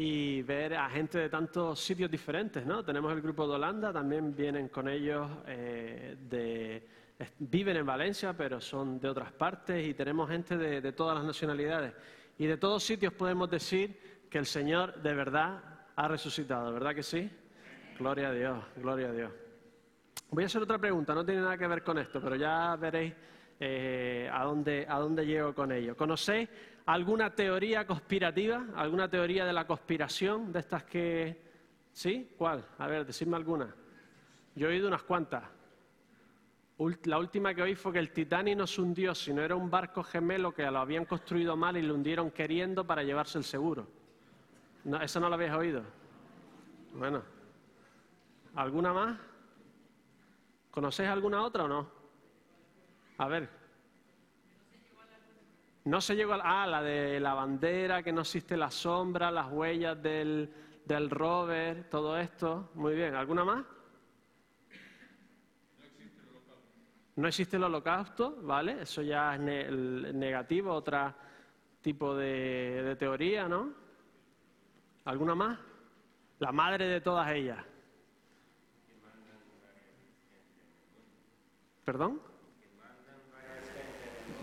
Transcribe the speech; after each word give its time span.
y 0.00 0.42
ver 0.42 0.74
a 0.74 0.88
gente 0.88 1.18
de 1.18 1.28
tantos 1.28 1.80
sitios 1.80 2.08
diferentes, 2.08 2.64
¿no? 2.64 2.84
Tenemos 2.84 3.12
el 3.12 3.20
grupo 3.20 3.48
de 3.48 3.54
Holanda, 3.54 3.92
también 3.92 4.32
vienen 4.32 4.68
con 4.68 4.88
ellos 4.88 5.28
eh, 5.48 6.16
de... 6.20 6.88
Viven 7.40 7.78
en 7.78 7.84
Valencia, 7.84 8.32
pero 8.32 8.60
son 8.60 9.00
de 9.00 9.08
otras 9.08 9.32
partes 9.32 9.84
y 9.84 9.94
tenemos 9.94 10.30
gente 10.30 10.56
de, 10.56 10.80
de 10.80 10.92
todas 10.92 11.16
las 11.16 11.24
nacionalidades. 11.24 11.94
Y 12.38 12.46
de 12.46 12.56
todos 12.56 12.84
sitios 12.84 13.12
podemos 13.12 13.50
decir 13.50 14.28
que 14.30 14.38
el 14.38 14.46
Señor 14.46 15.02
de 15.02 15.14
verdad 15.14 15.64
ha 15.96 16.06
resucitado, 16.06 16.72
¿verdad 16.72 16.94
que 16.94 17.02
sí? 17.02 17.28
Gloria 17.98 18.28
a 18.28 18.32
Dios, 18.32 18.64
gloria 18.76 19.08
a 19.08 19.12
Dios. 19.12 19.32
Voy 20.30 20.44
a 20.44 20.46
hacer 20.46 20.62
otra 20.62 20.78
pregunta, 20.78 21.12
no 21.12 21.26
tiene 21.26 21.40
nada 21.40 21.58
que 21.58 21.66
ver 21.66 21.82
con 21.82 21.98
esto, 21.98 22.20
pero 22.20 22.36
ya 22.36 22.76
veréis 22.76 23.14
eh, 23.58 24.30
a, 24.32 24.44
dónde, 24.44 24.86
a 24.88 24.96
dónde 25.00 25.26
llego 25.26 25.52
con 25.56 25.72
ello. 25.72 25.96
¿Conocéis 25.96 26.48
alguna 26.88 27.34
teoría 27.34 27.86
conspirativa? 27.86 28.64
¿Alguna 28.74 29.10
teoría 29.10 29.44
de 29.44 29.52
la 29.52 29.66
conspiración 29.66 30.50
de 30.50 30.60
estas 30.60 30.84
que... 30.84 31.38
¿Sí? 31.92 32.34
¿Cuál? 32.38 32.64
A 32.78 32.86
ver, 32.86 33.04
decidme 33.04 33.36
alguna. 33.36 33.74
Yo 34.54 34.68
he 34.68 34.70
oído 34.70 34.88
unas 34.88 35.02
cuantas. 35.02 35.44
La 37.04 37.18
última 37.18 37.52
que 37.54 37.60
oí 37.60 37.74
fue 37.74 37.92
que 37.92 37.98
el 37.98 38.10
Titanic 38.12 38.56
no 38.56 38.66
se 38.66 38.80
hundió, 38.80 39.14
sino 39.14 39.42
era 39.42 39.54
un 39.54 39.68
barco 39.68 40.02
gemelo 40.02 40.54
que 40.54 40.62
lo 40.70 40.78
habían 40.78 41.04
construido 41.04 41.56
mal 41.56 41.76
y 41.76 41.82
lo 41.82 41.94
hundieron 41.94 42.30
queriendo 42.30 42.86
para 42.86 43.02
llevarse 43.02 43.36
el 43.36 43.44
seguro. 43.44 43.86
¿Eso 45.02 45.20
no 45.20 45.28
lo 45.28 45.34
habéis 45.34 45.52
oído? 45.52 45.82
Bueno. 46.94 47.22
¿Alguna 48.54 48.94
más? 48.94 49.18
¿Conocéis 50.70 51.10
alguna 51.10 51.42
otra 51.42 51.64
o 51.64 51.68
no? 51.68 51.90
A 53.18 53.28
ver. 53.28 53.57
No 55.84 56.00
se 56.00 56.16
llegó 56.16 56.34
a... 56.34 56.62
Ah, 56.62 56.66
la 56.66 56.82
de 56.82 57.20
la 57.20 57.34
bandera, 57.34 58.02
que 58.02 58.12
no 58.12 58.22
existe 58.22 58.56
la 58.56 58.70
sombra, 58.70 59.30
las 59.30 59.50
huellas 59.50 60.00
del, 60.02 60.52
del 60.84 61.10
rover, 61.10 61.88
todo 61.88 62.18
esto. 62.18 62.70
Muy 62.74 62.94
bien. 62.94 63.14
¿Alguna 63.14 63.44
más? 63.44 63.64
No 67.16 67.26
existe 67.26 67.56
el 67.56 67.64
holocausto, 67.64 68.36
¿vale? 68.42 68.82
Eso 68.82 69.02
ya 69.02 69.34
es 69.34 69.40
negativo, 69.40 70.72
otro 70.72 71.14
tipo 71.80 72.14
de 72.14 72.94
teoría, 72.98 73.48
¿no? 73.48 73.72
¿Alguna 75.04 75.34
más? 75.34 75.58
La 76.38 76.52
madre 76.52 76.86
de 76.86 77.00
todas 77.00 77.30
ellas. 77.32 77.64
¿Perdón? 81.84 82.20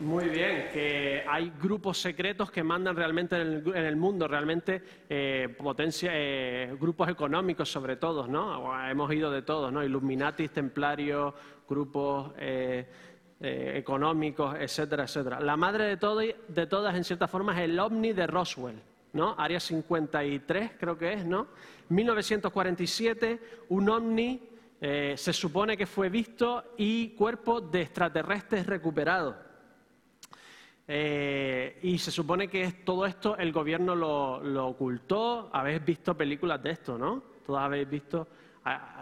Muy 0.01 0.25
bien, 0.25 0.67
que 0.73 1.23
hay 1.25 1.53
grupos 1.61 2.01
secretos 2.01 2.51
que 2.51 2.61
mandan 2.61 2.97
realmente 2.97 3.39
en 3.39 3.65
el, 3.65 3.95
mundo, 3.95 4.27
realmente 4.27 4.83
eh, 5.07 5.55
potencia, 5.57 6.11
eh, 6.13 6.75
grupos 6.77 7.07
económicos 7.07 7.71
sobre 7.71 7.95
todo, 7.95 8.27
¿no? 8.27 8.77
Hemos 8.89 9.13
ido 9.13 9.31
de 9.31 9.43
todos, 9.43 9.71
¿no? 9.71 9.81
Illuminatis, 9.81 10.52
templarios, 10.52 11.33
grupos 11.67 12.33
eh, 12.37 12.85
económicos, 13.39 14.57
etcétera, 14.59 15.05
etcétera. 15.05 15.39
La 15.39 15.55
madre 15.55 15.85
de, 15.85 15.95
todo, 15.95 16.19
de 16.19 16.67
todas, 16.67 16.93
en 16.93 17.05
cierta 17.05 17.30
forma, 17.30 17.53
es 17.57 17.69
el 17.69 17.80
OVNI 17.80 18.11
de 18.11 18.27
Roswell, 18.27 18.81
¿no? 19.13 19.33
Área 19.37 19.61
53, 19.61 20.71
creo 20.77 20.97
que 20.97 21.13
es, 21.13 21.25
¿no? 21.25 21.47
1947, 21.87 23.39
un 23.69 23.89
OVNI 23.89 24.41
se 25.15 25.33
supone 25.33 25.77
que 25.77 25.87
fue 25.87 26.09
visto 26.09 26.73
y 26.77 27.11
cuerpo 27.11 27.61
de 27.61 27.81
extraterrestres 27.81 28.67
recuperados. 28.67 29.35
Eh, 30.88 31.80
y 31.81 31.97
se 31.97 32.11
supone 32.11 32.47
que 32.47 32.72
todo 32.83 33.05
esto 33.05 33.36
el 33.38 33.52
gobierno 33.52 33.95
lo, 33.95 34.67
ocultó. 34.67 35.50
Habéis 35.52 35.83
visto 35.83 36.16
películas 36.16 36.61
de 36.61 36.72
esto, 36.72 36.97
¿no? 36.97 37.23
Todos 37.45 37.59
habéis 37.59 37.89
visto 37.89 38.27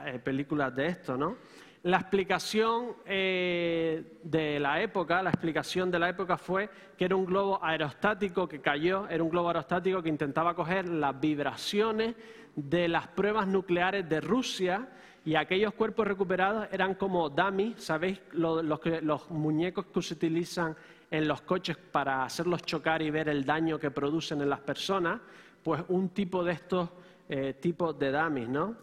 eh, 0.06 0.20
películas 0.20 0.74
de 0.76 0.88
esto, 0.88 1.18
¿no? 1.18 1.36
La 1.84 1.98
explicación 1.98 2.96
eh, 3.06 4.20
de 4.24 4.58
la 4.58 4.82
época, 4.82 5.22
la 5.22 5.32
explicación 5.32 5.92
de 5.92 6.00
la 6.00 6.08
época 6.08 6.38
fue 6.38 6.70
que 6.98 7.04
era 7.04 7.18
un 7.18 7.26
globo 7.26 7.60
aerostático 7.62 8.48
que 8.48 8.62
cayó, 8.62 9.06
era 9.10 9.22
un 9.22 9.30
globo 9.30 9.50
aerostático 9.50 10.02
que 10.02 10.08
intentaba 10.08 10.56
coger 10.56 10.88
las 10.88 11.20
vibraciones 11.20 12.16
de 12.56 12.88
las 12.88 13.08
pruebas 13.08 13.48
nucleares 13.48 14.08
de 14.08 14.22
Rusia 14.22 14.88
y 15.26 15.36
aquellos 15.36 15.74
cuerpos 15.74 16.08
recuperados 16.08 16.70
eran 16.72 16.96
como 16.96 17.30
dummies, 17.30 17.84
¿sabéis? 17.84 18.22
Los, 18.32 18.64
los 18.64 19.30
muñecos 19.32 19.86
que 19.88 20.02
se 20.02 20.14
utilizan 20.14 20.78
en 21.14 21.28
los 21.28 21.42
coches 21.44 21.78
para 21.78 22.24
hacerlos 22.24 22.64
chocar 22.64 23.04
y 23.04 23.12
ver 23.12 23.30
el 23.30 23.46
daño 23.46 23.80
que 23.80 23.92
producen 23.92 24.42
en 24.42 24.50
las 24.50 24.62
personas, 24.62 25.22
pues 25.62 25.84
un 25.90 26.10
tipo 26.10 26.44
de 26.44 26.54
estos 26.54 26.90
eh, 27.30 27.54
tipos 27.62 27.98
de 28.00 28.12
dummies, 28.12 28.50
¿no? 28.50 28.76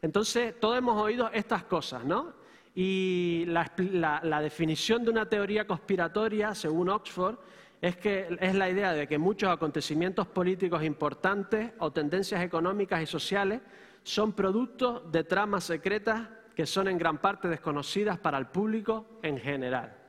Entonces, 0.00 0.58
todos 0.58 0.78
hemos 0.78 1.00
oído 1.00 1.30
estas 1.30 1.64
cosas, 1.64 2.02
¿no? 2.02 2.32
Y 2.74 3.44
la, 3.48 4.40
definición 4.40 5.04
de 5.04 5.10
una 5.10 5.28
teoría 5.28 5.66
conspiratoria, 5.66 6.54
según 6.54 6.88
Oxford, 6.88 7.36
es 7.82 7.98
que 7.98 8.34
es 8.40 8.54
la 8.54 8.70
idea 8.70 8.94
de 8.94 9.06
que 9.06 9.18
muchos 9.18 9.50
acontecimientos 9.50 10.26
políticos 10.26 10.82
importantes 10.82 11.72
o 11.80 11.92
tendencias 11.92 12.42
económicas 12.42 13.02
y 13.02 13.06
sociales 13.06 13.60
son 14.02 14.32
productos 14.32 15.12
de 15.12 15.22
tramas 15.22 15.64
secretas 15.64 16.30
que 16.56 16.64
son 16.64 16.88
en 16.88 16.96
gran 16.96 17.18
parte 17.18 17.46
desconocidas 17.46 18.18
para 18.18 18.38
el 18.38 18.46
público 18.46 19.18
en 19.22 19.38
general. 19.38 20.03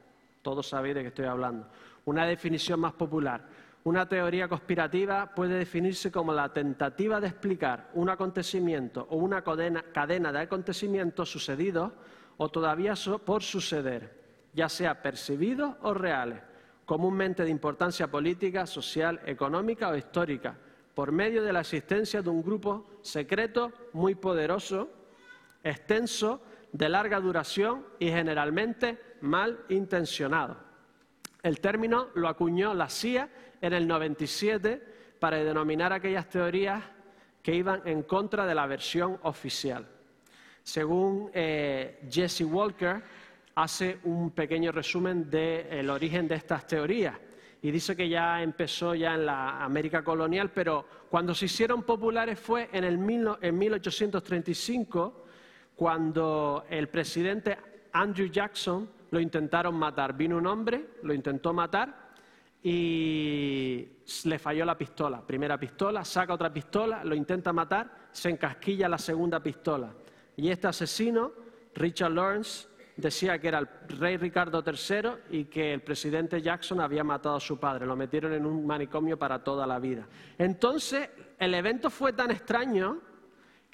Todos 0.46 0.68
sabéis 0.68 0.94
de 0.94 1.02
qué 1.02 1.08
estoy 1.08 1.26
hablando. 1.26 1.66
Una 2.06 2.28
definición 2.28 2.80
más 2.80 2.94
popular. 2.94 3.48
Una 3.84 4.08
teoría 4.08 4.48
conspirativa 4.48 5.34
puede 5.34 5.58
definirse 5.58 6.12
como 6.12 6.34
la 6.34 6.54
tentativa 6.54 7.20
de 7.20 7.26
explicar 7.26 7.90
un 7.96 8.12
acontecimiento 8.12 9.08
o 9.10 9.16
una 9.16 9.44
cadena, 9.44 10.32
de 10.32 10.40
acontecimientos 10.40 11.32
sucedidos 11.32 11.94
o 12.38 12.50
todavía 12.50 12.94
por 13.26 13.42
suceder, 13.42 14.22
ya 14.54 14.70
sea 14.70 15.02
percibidos 15.02 15.78
o 15.82 15.96
reales, 15.96 16.44
comúnmente 16.86 17.44
de 17.44 17.50
importancia 17.50 18.06
política, 18.06 18.68
social, 18.68 19.22
económica 19.26 19.90
o 19.90 19.96
histórica, 19.96 20.56
por 20.94 21.12
medio 21.12 21.42
de 21.42 21.54
la 21.54 21.62
existencia 21.62 22.22
de 22.22 22.30
un 22.30 22.44
grupo 22.44 22.86
secreto 23.02 23.72
muy 23.94 24.14
poderoso, 24.14 24.90
extenso, 25.64 26.40
de 26.72 26.90
larga 26.90 27.22
duración 27.22 27.86
y 28.00 28.10
generalmente 28.10 29.15
mal 29.26 29.66
intencionado. 29.70 30.58
El 31.44 31.60
término 31.60 32.08
lo 32.16 32.28
acuñó 32.28 32.74
la 32.74 32.90
CIA 32.90 33.30
en 33.62 33.74
el 33.74 33.88
97 33.88 34.82
para 35.20 35.38
denominar 35.44 35.94
aquellas 35.94 36.30
teorías 36.30 36.84
que 37.42 37.54
iban 37.54 37.82
en 37.86 38.04
contra 38.04 38.46
de 38.46 38.56
la 38.56 38.66
versión 38.66 39.20
oficial. 39.24 39.88
Según 40.64 41.30
eh, 41.34 42.00
Jesse 42.10 42.42
Walker, 42.42 43.04
hace 43.54 44.00
un 44.04 44.32
pequeño 44.32 44.72
resumen 44.72 45.30
del 45.30 45.90
origen 45.90 46.28
de 46.28 46.36
estas 46.36 46.66
teorías 46.66 47.16
y 47.62 47.72
dice 47.72 47.96
que 47.96 48.10
ya 48.10 48.42
empezó 48.42 48.96
ya 48.96 49.14
en 49.14 49.26
la 49.26 49.64
América 49.64 50.04
colonial, 50.04 50.52
pero 50.52 50.86
cuando 51.10 51.34
se 51.34 51.46
hicieron 51.46 51.84
populares 51.84 52.40
fue 52.40 52.70
en, 52.72 52.84
el 52.84 53.00
en 53.42 53.58
1835 53.58 55.26
cuando 55.76 56.66
el 56.70 56.90
presidente 56.90 57.58
Andrew 57.94 58.28
Jackson 58.28 58.90
lo 59.12 59.20
intentaron 59.20 59.76
matar. 59.76 60.16
Vino 60.16 60.38
un 60.38 60.48
hombre, 60.48 60.92
lo 61.04 61.14
intentó 61.14 61.54
matar 61.54 62.06
y 62.64 63.88
le 64.26 64.40
falló 64.40 64.66
la 64.66 64.78
pistola. 64.78 65.22
Primera 65.22 65.60
pistola, 65.60 66.04
saca 66.04 66.34
otra 66.34 66.52
pistola, 66.52 67.04
lo 67.04 67.14
intenta 67.14 67.54
matar, 67.54 68.10
se 68.12 68.30
encasquilla 68.30 68.90
la 68.90 68.98
segunda 68.98 69.40
pistola. 69.42 69.94
Y 70.36 70.50
este 70.50 70.68
asesino, 70.68 71.32
Richard 71.76 72.12
Lawrence, 72.12 72.68
decía 72.98 73.40
que 73.40 73.50
era 73.50 73.60
el 73.60 73.68
rey 74.00 74.18
Ricardo 74.18 74.64
III 74.66 75.38
y 75.38 75.46
que 75.46 75.74
el 75.74 75.82
presidente 75.82 76.42
Jackson 76.42 76.80
había 76.82 77.04
matado 77.04 77.36
a 77.36 77.40
su 77.40 77.60
padre. 77.60 77.86
Lo 77.86 77.96
metieron 77.96 78.34
en 78.34 78.46
un 78.46 78.66
manicomio 78.66 79.18
para 79.18 79.44
toda 79.44 79.68
la 79.68 79.80
vida. 79.80 80.08
Entonces, 80.38 81.10
el 81.38 81.54
evento 81.54 81.90
fue 81.90 82.14
tan 82.14 82.32
extraño 82.32 83.00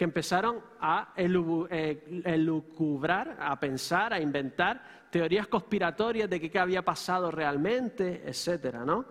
que 0.02 0.06
empezaron 0.06 0.60
a 0.80 1.14
eh, 1.16 2.24
elucubrar, 2.26 3.38
a 3.40 3.60
pensar, 3.60 4.14
a 4.14 4.20
inventar 4.20 4.82
teorías 5.12 5.46
conspiratorias 5.46 6.28
de 6.28 6.42
qué 6.42 6.58
había 6.58 6.84
pasado 6.84 7.30
realmente, 7.30 8.24
etcétera, 8.26 8.84
¿no? 8.84 9.06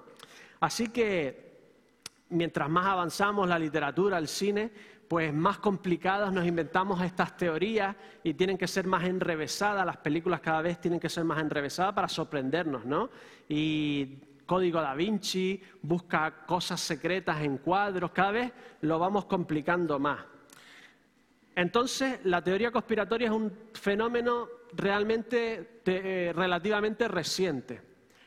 Así 0.58 0.88
que 0.88 1.60
mientras 2.30 2.68
más 2.68 2.86
avanzamos 2.86 3.48
la 3.48 3.56
literatura, 3.56 4.18
el 4.18 4.26
cine, 4.26 4.72
pues 5.06 5.32
más 5.32 5.58
complicadas 5.58 6.32
nos 6.32 6.44
inventamos 6.44 7.00
estas 7.02 7.36
teorías 7.36 7.94
y 8.24 8.34
tienen 8.34 8.58
que 8.58 8.66
ser 8.66 8.88
más 8.88 9.04
enrevesadas, 9.04 9.86
las 9.86 9.98
películas 9.98 10.40
cada 10.40 10.60
vez 10.60 10.80
tienen 10.80 10.98
que 10.98 11.08
ser 11.08 11.22
más 11.22 11.40
enrevesadas 11.40 11.94
para 11.94 12.08
sorprendernos, 12.08 12.84
¿no? 12.84 13.10
Y 13.48 14.18
Código 14.44 14.80
da 14.80 14.94
Vinci 14.94 15.62
busca 15.82 16.44
cosas 16.46 16.80
secretas 16.80 17.42
en 17.42 17.58
cuadros, 17.58 18.10
cada 18.10 18.32
vez 18.32 18.52
lo 18.80 18.98
vamos 18.98 19.26
complicando 19.26 20.00
más. 20.00 20.39
Entonces, 21.54 22.20
la 22.24 22.42
teoría 22.42 22.70
conspiratoria 22.70 23.26
es 23.26 23.32
un 23.32 23.52
fenómeno 23.74 24.48
realmente 24.72 25.80
eh, 25.84 26.32
relativamente 26.34 27.08
reciente. 27.08 27.82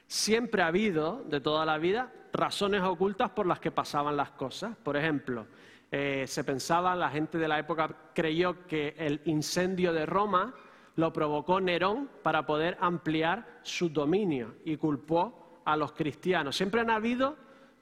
Siempre 0.07 0.61
ha 0.61 0.67
habido, 0.67 1.23
de 1.27 1.39
toda 1.39 1.65
la 1.65 1.77
vida, 1.77 2.11
razones 2.33 2.81
ocultas 2.81 3.29
por 3.29 3.45
las 3.45 3.59
que 3.59 3.71
pasaban 3.71 4.17
las 4.17 4.31
cosas. 4.31 4.75
Por 4.75 4.97
ejemplo, 4.97 5.47
eh, 5.91 6.25
se 6.27 6.43
pensaba, 6.43 6.95
la 6.95 7.09
gente 7.09 7.37
de 7.37 7.47
la 7.47 7.59
época 7.59 7.89
creyó 8.13 8.67
que 8.67 8.95
el 8.97 9.21
incendio 9.25 9.93
de 9.93 10.05
Roma 10.05 10.53
lo 10.95 11.13
provocó 11.13 11.59
Nerón 11.59 12.09
para 12.21 12.45
poder 12.45 12.77
ampliar 12.79 13.59
su 13.63 13.89
dominio 13.89 14.55
y 14.65 14.77
culpó 14.77 15.61
a 15.65 15.75
los 15.77 15.93
cristianos. 15.93 16.55
Siempre 16.55 16.81
han 16.81 16.89
habido 16.89 17.35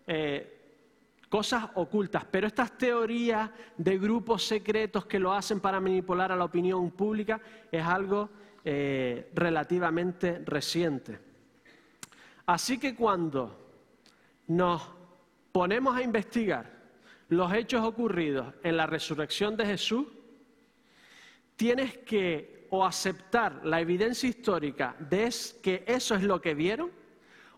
eh, 0.08 0.61
cosas 1.32 1.64
ocultas, 1.76 2.26
pero 2.30 2.46
estas 2.46 2.78
teorías 2.78 3.50
de 3.78 3.98
grupos 3.98 4.46
secretos 4.46 5.06
que 5.06 5.18
lo 5.18 5.32
hacen 5.32 5.62
para 5.62 5.80
manipular 5.80 6.30
a 6.30 6.36
la 6.36 6.44
opinión 6.44 6.92
pública 6.92 7.40
es 7.72 7.86
algo 7.86 8.30
eh, 8.66 9.32
relativamente 9.34 10.44
reciente. 10.46 11.18
Así 12.46 12.78
que 12.78 12.94
cuando 12.94 13.72
nos 14.48 14.82
ponemos 15.54 15.96
a 15.96 16.04
investigar 16.04 16.70
los 17.30 17.54
hechos 17.54 17.82
ocurridos 17.86 18.54
en 18.62 18.76
la 18.76 18.86
resurrección 18.86 19.56
de 19.56 19.68
Jesús, 19.68 20.08
tienes 21.56 22.00
que 22.00 22.68
o 22.72 22.86
aceptar 22.86 23.66
la 23.66 23.80
evidencia 23.80 24.28
histórica 24.28 24.98
de 25.00 25.34
que 25.64 25.86
eso 25.88 26.14
es 26.14 26.24
lo 26.24 26.42
que 26.42 26.54
vieron, 26.56 26.92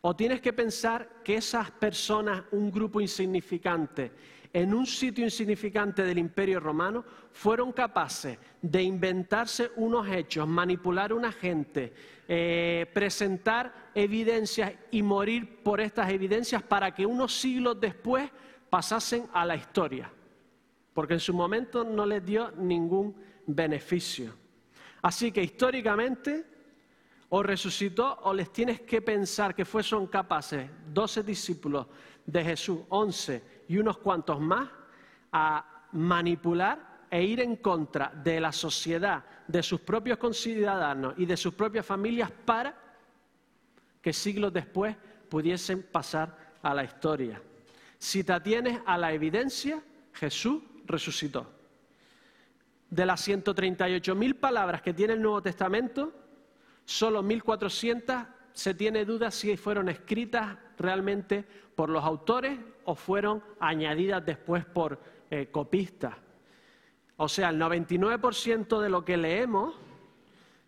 o 0.06 0.14
tienes 0.16 0.42
que 0.42 0.52
pensar 0.52 1.22
que 1.24 1.38
esas 1.38 1.72
personas, 1.72 2.44
un 2.52 2.70
grupo 2.70 3.00
insignificante, 3.00 4.12
en 4.52 4.74
un 4.74 4.86
sitio 4.86 5.24
insignificante 5.24 6.04
del 6.04 6.18
imperio 6.18 6.60
romano, 6.60 7.06
fueron 7.32 7.72
capaces 7.72 8.38
de 8.62 8.84
inventarse 8.84 9.72
unos 9.78 10.06
hechos, 10.10 10.46
manipular 10.46 11.12
a 11.12 11.16
una 11.16 11.32
gente, 11.32 11.94
eh, 12.28 12.86
presentar 12.94 13.92
evidencias 13.96 14.74
y 14.92 15.02
morir 15.02 15.64
por 15.64 15.80
estas 15.80 16.12
evidencias 16.12 16.62
para 16.62 16.94
que 16.94 17.06
unos 17.06 17.34
siglos 17.34 17.80
después 17.80 18.30
pasasen 18.70 19.28
a 19.32 19.46
la 19.46 19.56
historia, 19.56 20.12
porque 20.94 21.14
en 21.14 21.22
su 21.22 21.34
momento 21.34 21.86
no 21.86 22.06
les 22.06 22.26
dio 22.26 22.52
ningún 22.52 23.16
beneficio. 23.48 24.34
Así 25.02 25.32
que 25.32 25.42
históricamente 25.42 26.53
o 27.36 27.42
resucitó 27.42 28.20
o 28.26 28.34
les 28.34 28.54
tienes 28.54 28.82
que 28.82 29.02
pensar 29.02 29.56
que 29.56 29.66
fueron 29.66 30.06
capaces, 30.06 30.70
doce 30.94 31.24
discípulos 31.24 31.88
de 32.24 32.44
Jesús, 32.44 32.82
once 32.90 33.64
y 33.70 33.80
unos 33.80 33.98
cuantos 33.98 34.40
más, 34.40 34.70
a 35.32 35.88
manipular 35.94 37.08
e 37.10 37.24
ir 37.24 37.40
en 37.40 37.56
contra 37.56 38.10
de 38.24 38.40
la 38.40 38.52
sociedad, 38.52 39.24
de 39.48 39.64
sus 39.64 39.82
propios 39.82 40.20
conciudadanos 40.20 41.16
y 41.18 41.26
de 41.26 41.36
sus 41.36 41.56
propias 41.56 41.84
familias 41.84 42.30
para 42.30 42.78
que 44.00 44.14
siglos 44.14 44.54
después 44.54 44.96
pudiesen 45.28 45.82
pasar 45.82 46.38
a 46.62 46.72
la 46.76 46.84
historia. 46.84 47.42
Si 47.98 48.24
te 48.24 48.34
atienes 48.34 48.80
a 48.86 48.96
la 48.96 49.12
evidencia, 49.12 49.82
Jesús 50.14 50.62
resucitó. 50.86 51.52
De 52.92 53.08
las 53.08 53.28
138.000 53.28 54.40
palabras 54.40 54.84
que 54.84 54.94
tiene 54.94 55.14
el 55.14 55.22
Nuevo 55.24 55.42
Testamento, 55.42 56.23
solo 56.86 57.24
1.400 57.24 58.28
se 58.54 58.74
tiene 58.74 59.06
duda 59.06 59.32
si 59.32 59.58
fueron 59.58 59.90
escritas 59.90 60.58
realmente 60.78 61.44
por 61.76 61.90
los 61.90 62.04
autores 62.04 62.60
o 62.86 62.96
fueron 62.96 63.44
añadidas 63.60 64.26
después 64.26 64.66
por 64.66 65.00
eh, 65.30 65.50
copistas. 65.52 66.16
O 67.18 67.28
sea, 67.28 67.50
el 67.50 67.60
99% 67.60 68.80
de 68.82 68.90
lo 68.90 69.06
que 69.06 69.18
leemos, 69.18 69.76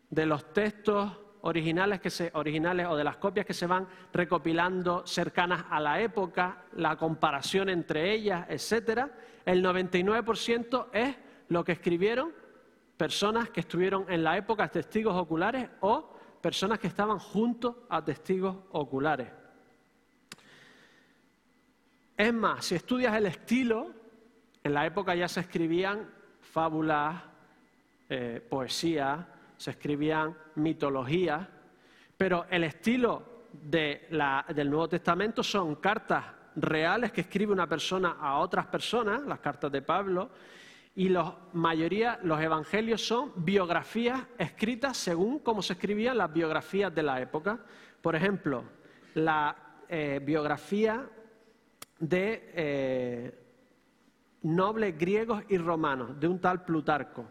de 0.10 0.26
los 0.26 0.54
textos 0.54 1.12
originales, 1.42 2.00
que 2.00 2.10
se, 2.10 2.32
originales 2.34 2.88
o 2.88 2.96
de 2.96 3.04
las 3.04 3.18
copias 3.18 3.46
que 3.46 3.54
se 3.54 3.68
van 3.68 3.88
recopilando 4.14 5.06
cercanas 5.06 5.66
a 5.70 5.80
la 5.80 6.02
época, 6.02 6.64
la 6.74 6.96
comparación 6.98 7.70
entre 7.70 8.12
ellas, 8.14 8.46
etcétera, 8.50 9.12
el 9.46 9.64
99% 9.64 10.88
es 10.92 11.16
lo 11.50 11.64
que 11.64 11.74
escribieron 11.74 12.34
personas 12.98 13.50
que 13.50 13.62
estuvieron 13.62 14.06
en 14.10 14.24
la 14.24 14.38
época 14.38 14.68
testigos 14.68 15.16
oculares 15.16 15.70
o 15.82 16.14
personas 16.42 16.80
que 16.80 16.88
estaban 16.88 17.20
junto 17.20 17.86
a 17.90 18.04
testigos 18.04 18.56
oculares. 18.72 19.28
Es 22.18 22.34
más, 22.34 22.66
si 22.66 22.76
estudias 22.76 23.16
el 23.16 23.26
estilo, 23.26 23.92
en 24.64 24.74
la 24.74 24.86
época 24.86 25.16
ya 25.16 25.28
se 25.28 25.42
escribían 25.42 26.10
fábulas, 26.40 27.22
eh, 28.08 28.46
poesía, 28.50 29.28
se 29.58 29.72
escribían 29.72 30.38
mitologías, 30.56 31.48
pero 32.16 32.46
el 32.50 32.64
estilo 32.64 33.44
del 33.52 34.70
Nuevo 34.70 34.88
Testamento 34.88 35.44
son 35.44 35.76
cartas 35.76 36.26
reales 36.56 37.12
que 37.12 37.22
escribe 37.22 37.52
una 37.52 37.68
persona 37.68 38.18
a 38.20 38.38
otras 38.38 38.68
personas, 38.68 39.22
las 39.24 39.40
cartas 39.40 39.72
de 39.72 39.82
Pablo, 39.82 40.30
y 40.96 41.10
la 41.10 41.36
mayoría, 41.54 42.20
los 42.24 42.40
evangelios 42.42 43.06
son 43.06 43.34
biografías 43.36 44.22
escritas 44.38 44.96
según 44.96 45.40
cómo 45.40 45.62
se 45.62 45.74
escribían 45.74 46.18
las 46.18 46.32
biografías 46.32 46.94
de 46.96 47.04
la 47.04 47.22
época. 47.22 47.60
Por 48.02 48.16
ejemplo, 48.16 48.64
la 49.16 49.56
eh, 49.90 50.22
biografía 50.24 51.08
de 52.00 52.52
eh, 52.54 53.40
nobles 54.44 54.98
griegos 54.98 55.44
y 55.50 55.58
romanos, 55.58 56.20
de 56.20 56.28
un 56.28 56.40
tal 56.40 56.64
Plutarco 56.64 57.28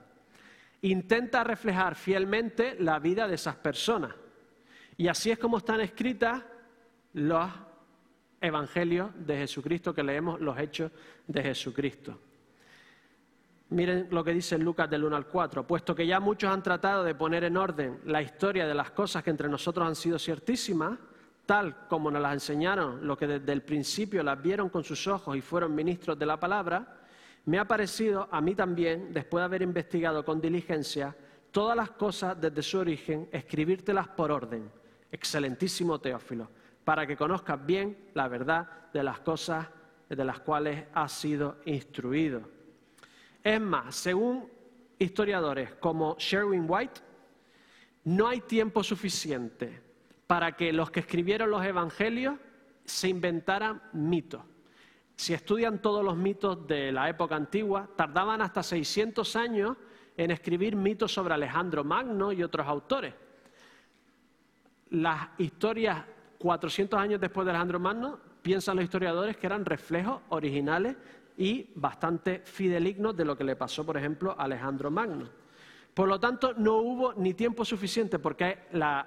intenta 0.84 1.42
reflejar 1.42 1.94
fielmente 1.94 2.76
la 2.78 2.98
vida 2.98 3.26
de 3.26 3.36
esas 3.36 3.56
personas. 3.56 4.14
Y 4.98 5.08
así 5.08 5.30
es 5.30 5.38
como 5.38 5.56
están 5.56 5.80
escritas 5.80 6.42
los 7.14 7.50
evangelios 8.38 9.10
de 9.14 9.38
Jesucristo, 9.38 9.94
que 9.94 10.02
leemos 10.02 10.38
los 10.40 10.58
hechos 10.58 10.92
de 11.26 11.42
Jesucristo. 11.42 12.20
Miren 13.70 14.08
lo 14.10 14.22
que 14.22 14.34
dice 14.34 14.58
Lucas 14.58 14.90
del 14.90 15.04
1 15.04 15.16
al 15.16 15.26
4. 15.26 15.66
Puesto 15.66 15.94
que 15.94 16.06
ya 16.06 16.20
muchos 16.20 16.50
han 16.50 16.62
tratado 16.62 17.02
de 17.02 17.14
poner 17.14 17.44
en 17.44 17.56
orden 17.56 18.00
la 18.04 18.22
historia 18.22 18.66
de 18.66 18.74
las 18.74 18.90
cosas 18.90 19.22
que 19.22 19.30
entre 19.30 19.48
nosotros 19.48 19.86
han 19.86 19.96
sido 19.96 20.18
ciertísimas, 20.18 20.98
tal 21.46 21.86
como 21.88 22.10
nos 22.10 22.22
las 22.22 22.34
enseñaron 22.34 23.06
los 23.06 23.18
que 23.18 23.26
desde 23.26 23.52
el 23.52 23.62
principio 23.62 24.22
las 24.22 24.40
vieron 24.40 24.68
con 24.68 24.84
sus 24.84 25.06
ojos 25.06 25.36
y 25.36 25.40
fueron 25.40 25.74
ministros 25.74 26.18
de 26.18 26.26
la 26.26 26.38
palabra, 26.38 27.00
me 27.46 27.58
ha 27.58 27.66
parecido 27.66 28.28
a 28.30 28.40
mí 28.40 28.54
también, 28.54 29.12
después 29.12 29.40
de 29.40 29.44
haber 29.46 29.62
investigado 29.62 30.24
con 30.24 30.40
diligencia 30.40 31.14
todas 31.50 31.76
las 31.76 31.90
cosas 31.90 32.40
desde 32.40 32.62
su 32.62 32.78
origen, 32.78 33.28
escribírtelas 33.30 34.08
por 34.08 34.32
orden, 34.32 34.70
excelentísimo 35.10 36.00
Teófilo, 36.00 36.48
para 36.84 37.06
que 37.06 37.16
conozcas 37.16 37.64
bien 37.64 38.10
la 38.14 38.28
verdad 38.28 38.68
de 38.92 39.02
las 39.02 39.20
cosas 39.20 39.68
de 40.08 40.24
las 40.24 40.40
cuales 40.40 40.84
has 40.94 41.12
sido 41.12 41.56
instruido. 41.64 42.42
Es 43.44 43.60
más, 43.60 43.94
según 43.94 44.50
historiadores 44.98 45.74
como 45.74 46.16
Sherwin 46.18 46.64
White, 46.66 47.00
no 48.04 48.26
hay 48.26 48.40
tiempo 48.40 48.82
suficiente 48.82 49.80
para 50.26 50.56
que 50.56 50.72
los 50.72 50.90
que 50.90 51.00
escribieron 51.00 51.50
los 51.50 51.64
evangelios 51.64 52.34
se 52.84 53.08
inventaran 53.08 53.80
mitos 53.92 54.40
si 55.16 55.32
estudian 55.32 55.80
todos 55.80 56.04
los 56.04 56.16
mitos 56.16 56.66
de 56.66 56.90
la 56.90 57.08
época 57.08 57.36
antigua, 57.36 57.88
tardaban 57.96 58.42
hasta 58.42 58.62
600 58.62 59.36
años 59.36 59.76
en 60.16 60.30
escribir 60.30 60.76
mitos 60.76 61.12
sobre 61.12 61.34
Alejandro 61.34 61.84
Magno 61.84 62.32
y 62.32 62.42
otros 62.42 62.66
autores. 62.66 63.14
Las 64.90 65.28
historias 65.38 66.04
400 66.38 66.98
años 66.98 67.20
después 67.20 67.44
de 67.44 67.52
Alejandro 67.52 67.80
Magno, 67.80 68.18
piensan 68.42 68.76
los 68.76 68.84
historiadores 68.84 69.36
que 69.36 69.46
eran 69.46 69.64
reflejos 69.64 70.20
originales 70.28 70.96
y 71.36 71.70
bastante 71.74 72.40
fidelignos 72.44 73.16
de 73.16 73.24
lo 73.24 73.36
que 73.36 73.44
le 73.44 73.56
pasó, 73.56 73.84
por 73.84 73.96
ejemplo, 73.96 74.34
a 74.38 74.44
Alejandro 74.44 74.90
Magno. 74.90 75.28
Por 75.94 76.08
lo 76.08 76.18
tanto, 76.18 76.54
no 76.54 76.78
hubo 76.78 77.14
ni 77.14 77.34
tiempo 77.34 77.64
suficiente, 77.64 78.18
porque 78.18 78.58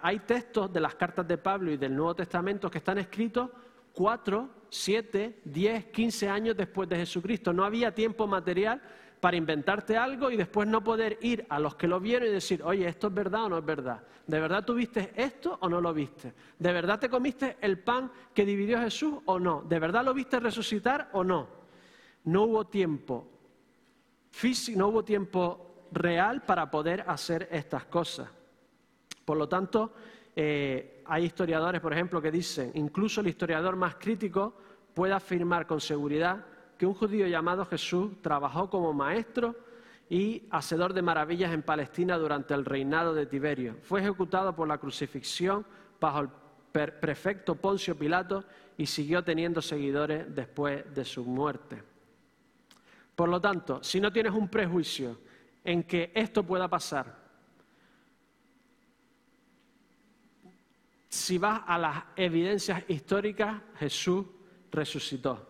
hay 0.01 0.19
textos 0.19 0.71
de 0.71 0.79
las 0.79 0.95
cartas 0.95 1.27
de 1.27 1.37
Pablo 1.37 1.71
y 1.71 1.77
del 1.77 1.95
Nuevo 1.95 2.15
Testamento 2.15 2.71
que 2.71 2.77
están 2.77 2.97
escritos 2.97 3.49
cuatro, 3.91 4.49
siete, 4.69 5.39
diez, 5.43 5.85
quince 5.87 6.29
años 6.29 6.55
después 6.55 6.87
de 6.87 6.95
Jesucristo. 6.95 7.51
No 7.51 7.65
había 7.65 7.93
tiempo 7.93 8.25
material 8.25 8.81
para 9.19 9.35
inventarte 9.35 9.97
algo 9.97 10.29
y 10.31 10.37
después 10.37 10.67
no 10.67 10.83
poder 10.83 11.17
ir 11.21 11.45
a 11.49 11.59
los 11.59 11.75
que 11.75 11.87
lo 11.87 11.99
vieron 11.99 12.29
y 12.29 12.31
decir, 12.31 12.61
oye, 12.63 12.87
¿esto 12.87 13.07
es 13.07 13.13
verdad 13.13 13.45
o 13.45 13.49
no 13.49 13.57
es 13.57 13.65
verdad? 13.65 14.03
¿De 14.25 14.39
verdad 14.39 14.63
tuviste 14.63 15.11
esto 15.15 15.57
o 15.59 15.67
no 15.67 15.81
lo 15.81 15.93
viste? 15.93 16.33
¿De 16.59 16.71
verdad 16.71 16.99
te 16.99 17.09
comiste 17.09 17.57
el 17.59 17.79
pan 17.79 18.11
que 18.33 18.45
dividió 18.45 18.79
Jesús 18.79 19.15
o 19.25 19.39
no? 19.39 19.63
¿De 19.67 19.79
verdad 19.79 20.05
lo 20.05 20.13
viste 20.13 20.39
resucitar 20.39 21.09
o 21.13 21.23
no? 21.23 21.56
No 22.23 22.43
hubo 22.43 22.65
tiempo 22.65 23.27
no 24.75 24.87
hubo 24.87 25.03
tiempo 25.03 25.87
real 25.91 26.43
para 26.43 26.69
poder 26.69 27.03
hacer 27.07 27.47
estas 27.51 27.85
cosas. 27.85 28.29
Por 29.25 29.37
lo 29.37 29.49
tanto, 29.49 29.93
eh, 30.35 31.01
hay 31.05 31.25
historiadores, 31.25 31.81
por 31.81 31.93
ejemplo, 31.93 32.21
que 32.21 32.31
dicen, 32.31 32.71
incluso 32.75 33.21
el 33.21 33.27
historiador 33.27 33.75
más 33.75 33.95
crítico 33.95 34.53
puede 34.93 35.13
afirmar 35.13 35.65
con 35.65 35.81
seguridad 35.81 36.45
que 36.77 36.85
un 36.85 36.93
judío 36.93 37.25
llamado 37.27 37.65
Jesús 37.65 38.21
trabajó 38.21 38.69
como 38.69 38.93
maestro 38.93 39.55
y 40.09 40.43
hacedor 40.51 40.93
de 40.93 41.01
maravillas 41.01 41.51
en 41.51 41.63
Palestina 41.63 42.17
durante 42.17 42.53
el 42.53 42.63
reinado 42.63 43.13
de 43.13 43.25
Tiberio. 43.25 43.77
Fue 43.81 43.99
ejecutado 44.01 44.55
por 44.55 44.67
la 44.67 44.77
crucifixión 44.77 45.65
bajo 45.99 46.19
el 46.19 46.29
prefecto 46.71 47.55
Poncio 47.55 47.97
Pilato 47.97 48.43
y 48.77 48.85
siguió 48.85 49.23
teniendo 49.23 49.61
seguidores 49.61 50.33
después 50.33 50.93
de 50.93 51.03
su 51.03 51.25
muerte. 51.25 51.96
Por 53.17 53.29
lo 53.29 53.41
tanto, 53.41 53.83
si 53.83 53.99
no 53.99 54.13
tienes 54.13 54.31
un 54.31 54.47
prejuicio 54.47 55.17
en 55.63 55.85
que 55.85 56.11
esto 56.13 56.43
pueda 56.43 56.67
pasar, 56.67 57.17
si 61.09 61.39
vas 61.39 61.63
a 61.65 61.79
las 61.79 62.03
evidencias 62.15 62.83
históricas, 62.87 63.59
Jesús 63.79 64.23
resucitó. 64.71 65.49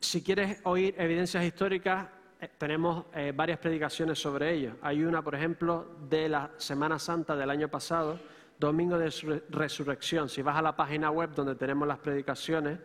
Si 0.00 0.20
quieres 0.20 0.62
oír 0.64 0.96
evidencias 0.98 1.44
históricas, 1.44 2.08
eh, 2.40 2.50
tenemos 2.58 3.04
eh, 3.14 3.32
varias 3.32 3.60
predicaciones 3.60 4.18
sobre 4.18 4.52
ello. 4.52 4.78
Hay 4.82 5.04
una, 5.04 5.22
por 5.22 5.36
ejemplo, 5.36 5.96
de 6.10 6.28
la 6.28 6.50
Semana 6.56 6.98
Santa 6.98 7.36
del 7.36 7.50
año 7.50 7.68
pasado, 7.68 8.18
Domingo 8.58 8.98
de 8.98 9.10
Resurrección. 9.50 10.28
Si 10.28 10.42
vas 10.42 10.56
a 10.56 10.62
la 10.62 10.76
página 10.76 11.10
web 11.10 11.30
donde 11.34 11.54
tenemos 11.54 11.86
las 11.86 11.98
predicaciones, 11.98 12.78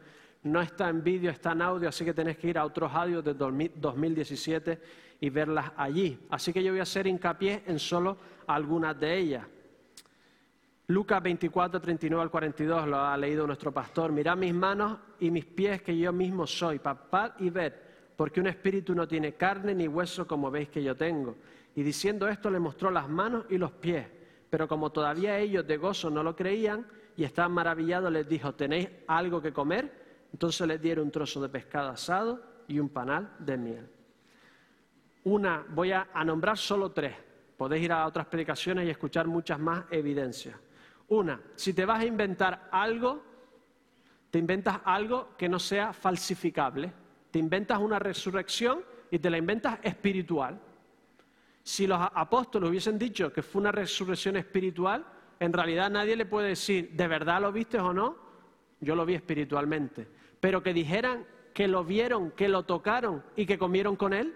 no 0.44 0.62
está 0.62 0.90
en 0.90 1.04
vídeo, 1.04 1.32
está 1.32 1.52
en 1.52 1.62
audio, 1.62 1.90
así 1.90 2.06
que 2.06 2.14
tenés 2.14 2.38
que 2.38 2.48
ir 2.48 2.58
a 2.58 2.66
otros 2.66 2.92
audios 2.94 3.24
de 3.24 3.34
2017 3.34 4.80
y 5.20 5.30
verlas 5.30 5.72
allí. 5.76 6.18
Así 6.30 6.54
que 6.54 6.64
yo 6.64 6.72
voy 6.72 6.80
a 6.80 6.84
hacer 6.84 7.08
hincapié 7.08 7.64
en 7.66 7.78
solo 7.78 8.18
algunas 8.48 8.98
de 9.00 9.18
ellas. 9.18 9.46
Lucas 10.88 11.22
24, 11.22 11.80
39 11.80 12.24
al 12.24 12.32
42 12.32 12.88
lo 12.88 12.98
ha 12.98 13.16
leído 13.16 13.46
nuestro 13.46 13.72
pastor. 13.72 14.12
Mirad 14.12 14.38
mis 14.38 14.54
manos 14.54 14.98
y 15.20 15.30
mis 15.30 15.46
pies 15.46 15.82
que 15.84 15.96
yo 15.96 16.12
mismo 16.12 16.48
soy. 16.48 16.80
Papad 16.80 17.34
y 17.40 17.50
ved, 17.52 17.74
porque 18.16 18.40
un 18.40 18.48
espíritu 18.48 18.96
no 18.96 19.08
tiene 19.08 19.36
carne 19.36 19.76
ni 19.76 19.88
hueso 19.88 20.26
como 20.26 20.50
veis 20.50 20.70
que 20.70 20.82
yo 20.82 20.96
tengo. 20.96 21.36
Y 21.76 21.84
diciendo 21.84 22.28
esto 22.28 22.50
le 22.50 22.60
mostró 22.60 22.90
las 22.90 23.08
manos 23.08 23.46
y 23.50 23.58
los 23.58 23.72
pies. 23.72 24.08
Pero 24.50 24.68
como 24.68 24.92
todavía 24.92 25.38
ellos 25.38 25.66
de 25.68 25.78
gozo 25.78 26.10
no 26.10 26.24
lo 26.24 26.36
creían 26.36 26.86
y 27.16 27.24
estaban 27.24 27.52
maravillados, 27.52 28.12
les 28.12 28.28
dijo, 28.28 28.54
¿tenéis 28.54 28.90
algo 29.08 29.42
que 29.42 29.54
comer? 29.54 30.28
Entonces 30.32 30.68
les 30.68 30.82
dieron 30.82 31.06
un 31.06 31.12
trozo 31.12 31.42
de 31.42 31.50
pescado 31.50 31.90
asado 31.90 32.42
y 32.68 32.80
un 32.80 32.90
panal 32.90 33.36
de 33.40 33.58
miel. 33.58 33.90
Una, 35.26 35.66
voy 35.70 35.92
a, 35.92 36.08
a 36.14 36.24
nombrar 36.24 36.58
solo 36.58 36.92
tres. 36.92 37.16
Podéis 37.58 37.84
ir 37.84 37.92
a 37.92 38.08
otras 38.08 38.26
predicaciones 38.28 38.88
y 38.88 38.90
escuchar 38.90 39.28
muchas 39.28 39.60
más 39.60 39.84
evidencias. 39.92 40.56
Una, 41.10 41.42
si 41.56 41.74
te 41.74 41.86
vas 41.86 42.00
a 42.00 42.06
inventar 42.06 42.70
algo, 42.72 43.24
te 44.30 44.40
inventas 44.40 44.80
algo 44.86 45.36
que 45.38 45.50
no 45.50 45.60
sea 45.60 45.92
falsificable. 45.92 46.94
Te 47.32 47.40
inventas 47.40 47.80
una 47.80 48.00
resurrección 48.00 48.82
y 49.12 49.20
te 49.20 49.30
la 49.30 49.38
inventas 49.38 49.80
espiritual. 49.84 50.60
Si 51.70 51.86
los 51.86 52.00
apóstoles 52.02 52.68
hubiesen 52.68 52.98
dicho 52.98 53.32
que 53.32 53.44
fue 53.44 53.62
una 53.62 53.72
resurrección 53.72 54.36
espiritual, 54.38 55.06
en 55.40 55.54
realidad 55.54 55.92
nadie 55.92 56.16
le 56.16 56.26
puede 56.26 56.48
decir, 56.48 56.90
¿de 56.94 57.08
verdad 57.08 57.42
lo 57.42 57.52
viste 57.52 57.78
o 57.78 57.94
no? 57.94 58.18
Yo 58.80 58.96
lo 58.96 59.06
vi 59.06 59.14
espiritualmente. 59.14 60.08
Pero 60.40 60.64
que 60.64 60.74
dijeran 60.74 61.28
que 61.54 61.68
lo 61.68 61.84
vieron, 61.84 62.32
que 62.32 62.50
lo 62.50 62.64
tocaron 62.64 63.24
y 63.36 63.46
que 63.46 63.60
comieron 63.60 63.96
con 63.96 64.14
él, 64.14 64.34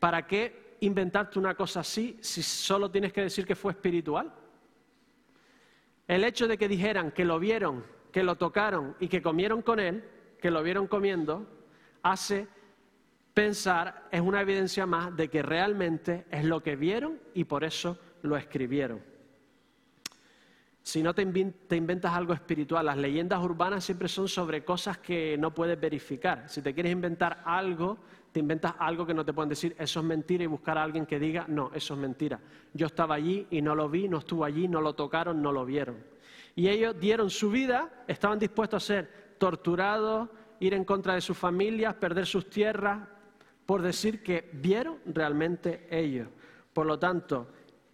¿para 0.00 0.26
qué 0.26 0.76
inventarte 0.80 1.38
una 1.38 1.54
cosa 1.54 1.78
así 1.78 2.18
si 2.22 2.42
solo 2.42 2.90
tienes 2.90 3.12
que 3.12 3.22
decir 3.22 3.46
que 3.46 3.54
fue 3.54 3.70
espiritual? 3.70 4.34
El 6.08 6.24
hecho 6.24 6.48
de 6.48 6.58
que 6.58 6.66
dijeran 6.66 7.12
que 7.12 7.24
lo 7.24 7.38
vieron, 7.38 7.84
que 8.10 8.24
lo 8.24 8.34
tocaron 8.34 8.96
y 8.98 9.06
que 9.06 9.22
comieron 9.22 9.62
con 9.62 9.78
él, 9.78 10.02
que 10.42 10.50
lo 10.50 10.60
vieron 10.64 10.88
comiendo, 10.88 11.46
hace 12.02 12.48
pensar, 13.38 14.08
es 14.10 14.20
una 14.20 14.40
evidencia 14.40 14.84
más 14.84 15.16
de 15.16 15.30
que 15.30 15.42
realmente 15.42 16.26
es 16.28 16.44
lo 16.44 16.60
que 16.60 16.74
vieron 16.74 17.20
y 17.34 17.44
por 17.44 17.62
eso 17.62 17.96
lo 18.22 18.36
escribieron. 18.36 19.00
Si 20.82 21.04
no 21.04 21.14
te, 21.14 21.22
inventas 21.22 22.14
algo 22.14 22.32
espiritual, 22.32 22.86
las 22.86 22.96
leyendas 22.96 23.40
urbanas 23.40 23.84
siempre 23.84 24.08
son 24.08 24.26
sobre 24.26 24.64
cosas 24.64 24.98
que 24.98 25.36
no 25.38 25.54
puedes 25.54 25.78
verificar. 25.78 26.48
Si 26.48 26.62
te 26.62 26.74
quieres 26.74 26.90
inventar 26.90 27.42
algo, 27.44 27.98
te 28.32 28.40
inventas 28.40 28.74
algo 28.76 29.06
que 29.06 29.14
no 29.14 29.24
te 29.24 29.32
pueden 29.32 29.50
decir, 29.50 29.76
eso 29.78 30.00
es 30.00 30.06
mentira, 30.06 30.42
y 30.42 30.48
buscar 30.48 30.76
a 30.76 30.82
alguien 30.82 31.06
que 31.06 31.20
diga, 31.20 31.44
no, 31.46 31.70
eso 31.72 31.94
es 31.94 32.00
mentira. 32.00 32.40
Yo 32.74 32.88
estaba 32.88 33.14
allí 33.14 33.46
y 33.52 33.62
no 33.62 33.76
lo 33.76 33.88
vi, 33.88 34.08
no 34.08 34.18
estuvo 34.18 34.44
allí, 34.44 34.66
no 34.66 34.80
lo 34.80 34.96
tocaron, 34.96 35.40
no 35.40 35.52
lo 35.52 35.64
vieron. 35.64 35.94
Y 36.56 36.66
ellos 36.66 36.98
dieron 36.98 37.30
su 37.30 37.52
vida, 37.52 38.02
estaban 38.08 38.40
dispuestos 38.40 38.82
a 38.82 38.86
ser 38.86 39.36
torturados, 39.38 40.28
ir 40.58 40.74
en 40.74 40.84
contra 40.84 41.14
de 41.14 41.20
sus 41.20 41.38
familias, 41.38 41.94
perder 41.94 42.26
sus 42.26 42.50
tierras, 42.50 43.06
por 43.68 43.82
decir 43.82 44.22
que 44.22 44.48
vieron 44.50 44.96
realmente 45.04 45.86
ellos. 45.90 46.26
Por 46.72 46.86
lo 46.86 46.98
tanto, 46.98 47.48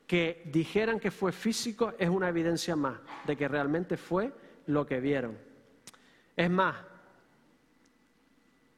que 0.07 0.45
dijeran 0.53 1.01
que 1.01 1.11
fue 1.11 1.33
físico 1.33 1.95
es 1.99 2.09
una 2.09 2.29
evidencia 2.29 2.77
más 2.77 3.01
de 3.27 3.37
que 3.37 3.49
realmente 3.49 3.97
fue 3.97 4.33
lo 4.67 4.87
que 4.87 5.01
vieron. 5.01 5.37
Es 6.37 6.49
más, 6.49 6.77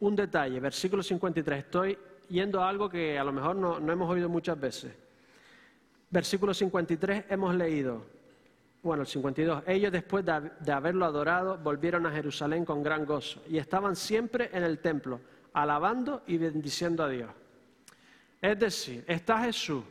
un 0.00 0.16
detalle, 0.16 0.58
versículo 0.58 1.02
53, 1.02 1.58
estoy 1.58 1.98
yendo 2.30 2.62
a 2.62 2.68
algo 2.70 2.88
que 2.88 3.18
a 3.18 3.24
lo 3.24 3.32
mejor 3.34 3.56
no, 3.56 3.76
hemos 3.76 4.08
oído 4.08 4.30
muchas 4.30 4.58
veces. 4.58 4.90
Versículo 6.08 6.54
53 6.54 7.26
hemos 7.28 7.54
leído, 7.54 8.06
bueno, 8.82 9.02
el 9.02 9.06
52, 9.06 9.64
ellos 9.66 9.92
después 9.92 10.24
de, 10.24 10.50
de 10.60 10.72
haberlo 10.72 11.04
adorado 11.04 11.58
volvieron 11.58 12.06
a 12.06 12.10
Jerusalén 12.10 12.64
con 12.64 12.82
gran 12.82 13.04
gozo 13.04 13.42
y 13.50 13.58
estaban 13.58 13.94
siempre 13.96 14.48
en 14.54 14.64
el 14.64 14.78
templo, 14.78 15.20
alabando 15.56 16.22
y 16.26 16.36
bendiciendo 16.38 17.02
a 17.02 17.08
Dios. 17.08 17.30
Es 18.40 18.58
decir, 18.58 19.04
está 19.08 19.40
Jesús 19.40 19.82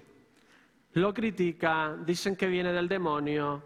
lo 0.96 1.14
critican, 1.14 2.06
dicen 2.06 2.38
que 2.38 2.48
viene 2.48 2.72
del 2.72 2.88
demonio, 2.88 3.62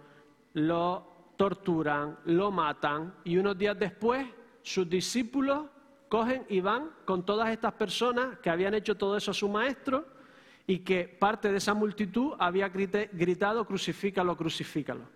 lo 0.54 1.34
torturan, 1.38 2.18
lo 2.26 2.50
matan 2.52 3.14
y 3.24 3.38
unos 3.38 3.56
días 3.56 3.78
después 3.78 4.26
sus 4.64 4.90
discípulos 4.90 5.68
cogen 6.10 6.44
y 6.50 6.60
van 6.60 6.90
con 7.06 7.24
todas 7.24 7.50
estas 7.50 7.74
personas 7.74 8.40
que 8.40 8.50
habían 8.50 8.74
hecho 8.74 8.98
todo 8.98 9.16
eso 9.16 9.30
a 9.30 9.36
su 9.36 9.48
maestro 9.48 10.08
y 10.66 10.80
que 10.80 11.08
parte 11.08 11.52
de 11.52 11.58
esa 11.58 11.76
multitud 11.76 12.34
había 12.40 12.70
gritado, 12.70 13.64
crucifícalo, 13.64 14.36
crucifícalo. 14.36 15.08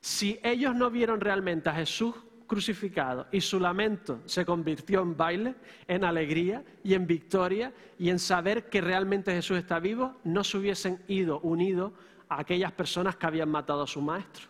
Si 0.00 0.38
ellos 0.44 0.76
no 0.76 0.90
vieron 0.90 1.20
realmente 1.20 1.68
a 1.70 1.74
Jesús 1.74 2.14
crucificado 2.50 3.28
y 3.30 3.40
su 3.40 3.60
lamento 3.60 4.22
se 4.24 4.44
convirtió 4.44 5.02
en 5.02 5.16
baile, 5.16 5.54
en 5.86 6.02
alegría 6.02 6.64
y 6.82 6.94
en 6.94 7.06
victoria 7.06 7.72
y 7.96 8.10
en 8.10 8.18
saber 8.18 8.68
que 8.68 8.80
realmente 8.80 9.32
Jesús 9.32 9.56
está 9.56 9.78
vivo, 9.78 10.16
no 10.24 10.42
se 10.42 10.58
hubiesen 10.58 11.00
ido 11.06 11.38
unidos 11.42 11.92
a 12.28 12.40
aquellas 12.40 12.72
personas 12.72 13.14
que 13.14 13.24
habían 13.24 13.50
matado 13.50 13.84
a 13.84 13.86
su 13.86 14.00
maestro. 14.00 14.48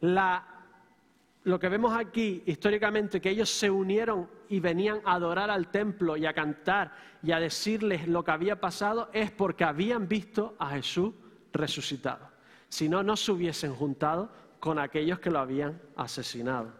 lo 0.00 1.58
que 1.58 1.68
vemos 1.68 1.92
aquí 1.96 2.44
históricamente, 2.46 3.20
que 3.20 3.30
ellos 3.30 3.50
se 3.50 3.68
unieron 3.68 4.28
y 4.48 4.60
venían 4.60 5.00
a 5.04 5.14
adorar 5.14 5.50
al 5.50 5.72
templo 5.72 6.16
y 6.16 6.26
a 6.26 6.32
cantar 6.32 6.94
y 7.24 7.32
a 7.32 7.40
decirles 7.40 8.06
lo 8.06 8.22
que 8.22 8.30
había 8.30 8.60
pasado, 8.60 9.10
es 9.12 9.32
porque 9.32 9.64
habían 9.64 10.06
visto 10.06 10.54
a 10.60 10.70
Jesús 10.70 11.12
resucitado. 11.52 12.28
Si 12.68 12.88
no, 12.88 13.02
no 13.02 13.16
se 13.16 13.32
hubiesen 13.32 13.74
juntado 13.74 14.30
con 14.60 14.78
aquellos 14.78 15.18
que 15.20 15.30
lo 15.30 15.38
habían 15.38 15.80
asesinado. 15.96 16.72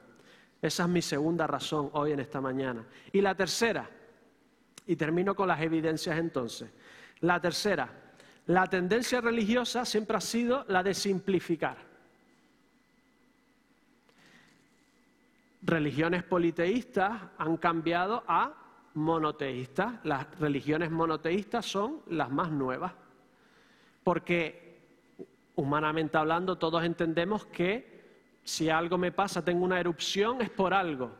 Esa 0.61 0.83
es 0.85 0.89
mi 0.89 1.03
segunda 1.03 1.47
razón 1.47 1.91
hoy 1.93 2.13
en 2.13 2.21
esta 2.21 2.41
mañana. 2.41 2.85
Y 3.13 3.21
la 3.21 3.35
tercera, 3.35 3.89
y 4.87 4.97
termino 4.97 5.35
con 5.35 5.49
las 5.49 5.61
evidencias 5.61 6.19
entonces. 6.19 6.71
La 7.21 7.41
tercera, 7.41 7.89
la 8.47 8.67
tendencia 8.67 9.21
religiosa 9.21 9.85
siempre 9.85 10.17
ha 10.17 10.21
sido 10.21 10.65
la 10.69 10.83
de 10.83 10.95
simplificar. 10.95 11.77
Religiones 15.63 16.23
politeístas 16.23 17.21
han 17.37 17.57
cambiado 17.59 18.25
a 18.27 18.55
monoteístas. 18.95 19.95
Las 20.05 20.39
religiones 20.41 20.91
monoteístas 20.91 21.67
son 21.67 22.01
las 22.09 22.31
más 22.31 22.51
nuevas. 22.51 22.93
Porque 24.03 24.68
humanamente 25.59 26.17
hablando, 26.17 26.57
todos 26.57 26.85
entendemos 26.85 27.45
que 27.47 27.99
si 28.45 28.71
algo 28.71 28.97
me 28.97 29.11
pasa, 29.11 29.45
tengo 29.45 29.65
una 29.65 29.81
erupción, 29.81 30.41
es 30.41 30.51
por 30.51 30.73
algo. 30.73 31.11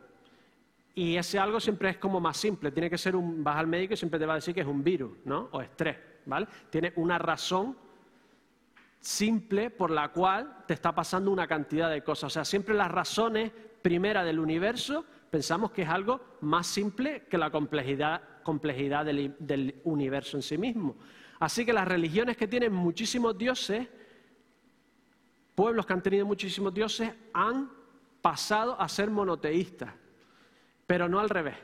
Y 0.95 1.17
ese 1.17 1.37
algo 1.37 1.59
siempre 1.59 1.89
es 1.89 1.97
como 1.97 2.21
más 2.21 2.37
simple. 2.37 2.71
Tiene 2.71 2.89
que 2.89 2.97
ser 2.97 3.15
un. 3.15 3.43
Vas 3.43 3.57
al 3.57 3.67
médico 3.67 3.93
y 3.93 3.97
siempre 3.97 4.17
te 4.17 4.25
va 4.25 4.33
a 4.33 4.35
decir 4.37 4.55
que 4.55 4.61
es 4.61 4.67
un 4.67 4.83
virus, 4.83 5.11
¿no? 5.25 5.49
O 5.51 5.61
estrés, 5.61 5.97
¿vale? 6.25 6.47
Tiene 6.69 6.93
una 6.95 7.17
razón 7.17 7.77
simple 9.01 9.69
por 9.69 9.91
la 9.91 10.09
cual 10.09 10.63
te 10.65 10.73
está 10.73 10.95
pasando 10.95 11.31
una 11.31 11.45
cantidad 11.45 11.89
de 11.89 12.01
cosas. 12.01 12.25
O 12.25 12.33
sea, 12.33 12.45
siempre 12.45 12.75
las 12.75 12.89
razones 12.89 13.51
primeras 13.81 14.25
del 14.25 14.39
universo 14.39 15.05
pensamos 15.29 15.71
que 15.71 15.81
es 15.81 15.89
algo 15.89 16.21
más 16.41 16.65
simple 16.65 17.25
que 17.29 17.37
la 17.37 17.51
complejidad, 17.51 18.21
complejidad 18.43 19.05
del, 19.05 19.35
del 19.37 19.81
universo 19.83 20.37
en 20.37 20.43
sí 20.43 20.57
mismo. 20.57 20.95
Así 21.39 21.65
que 21.65 21.73
las 21.73 21.87
religiones 21.87 22.35
que 22.37 22.47
tienen 22.47 22.73
muchísimos 22.73 23.37
dioses 23.37 23.87
pueblos 25.59 25.85
que 25.85 25.91
han 25.91 26.01
tenido 26.01 26.25
muchísimos 26.25 26.73
dioses 26.73 27.11
han 27.33 27.69
pasado 28.21 28.79
a 28.79 28.87
ser 28.87 29.09
monoteístas, 29.09 29.93
pero 30.87 31.09
no 31.09 31.19
al 31.19 31.27
revés. 31.27 31.57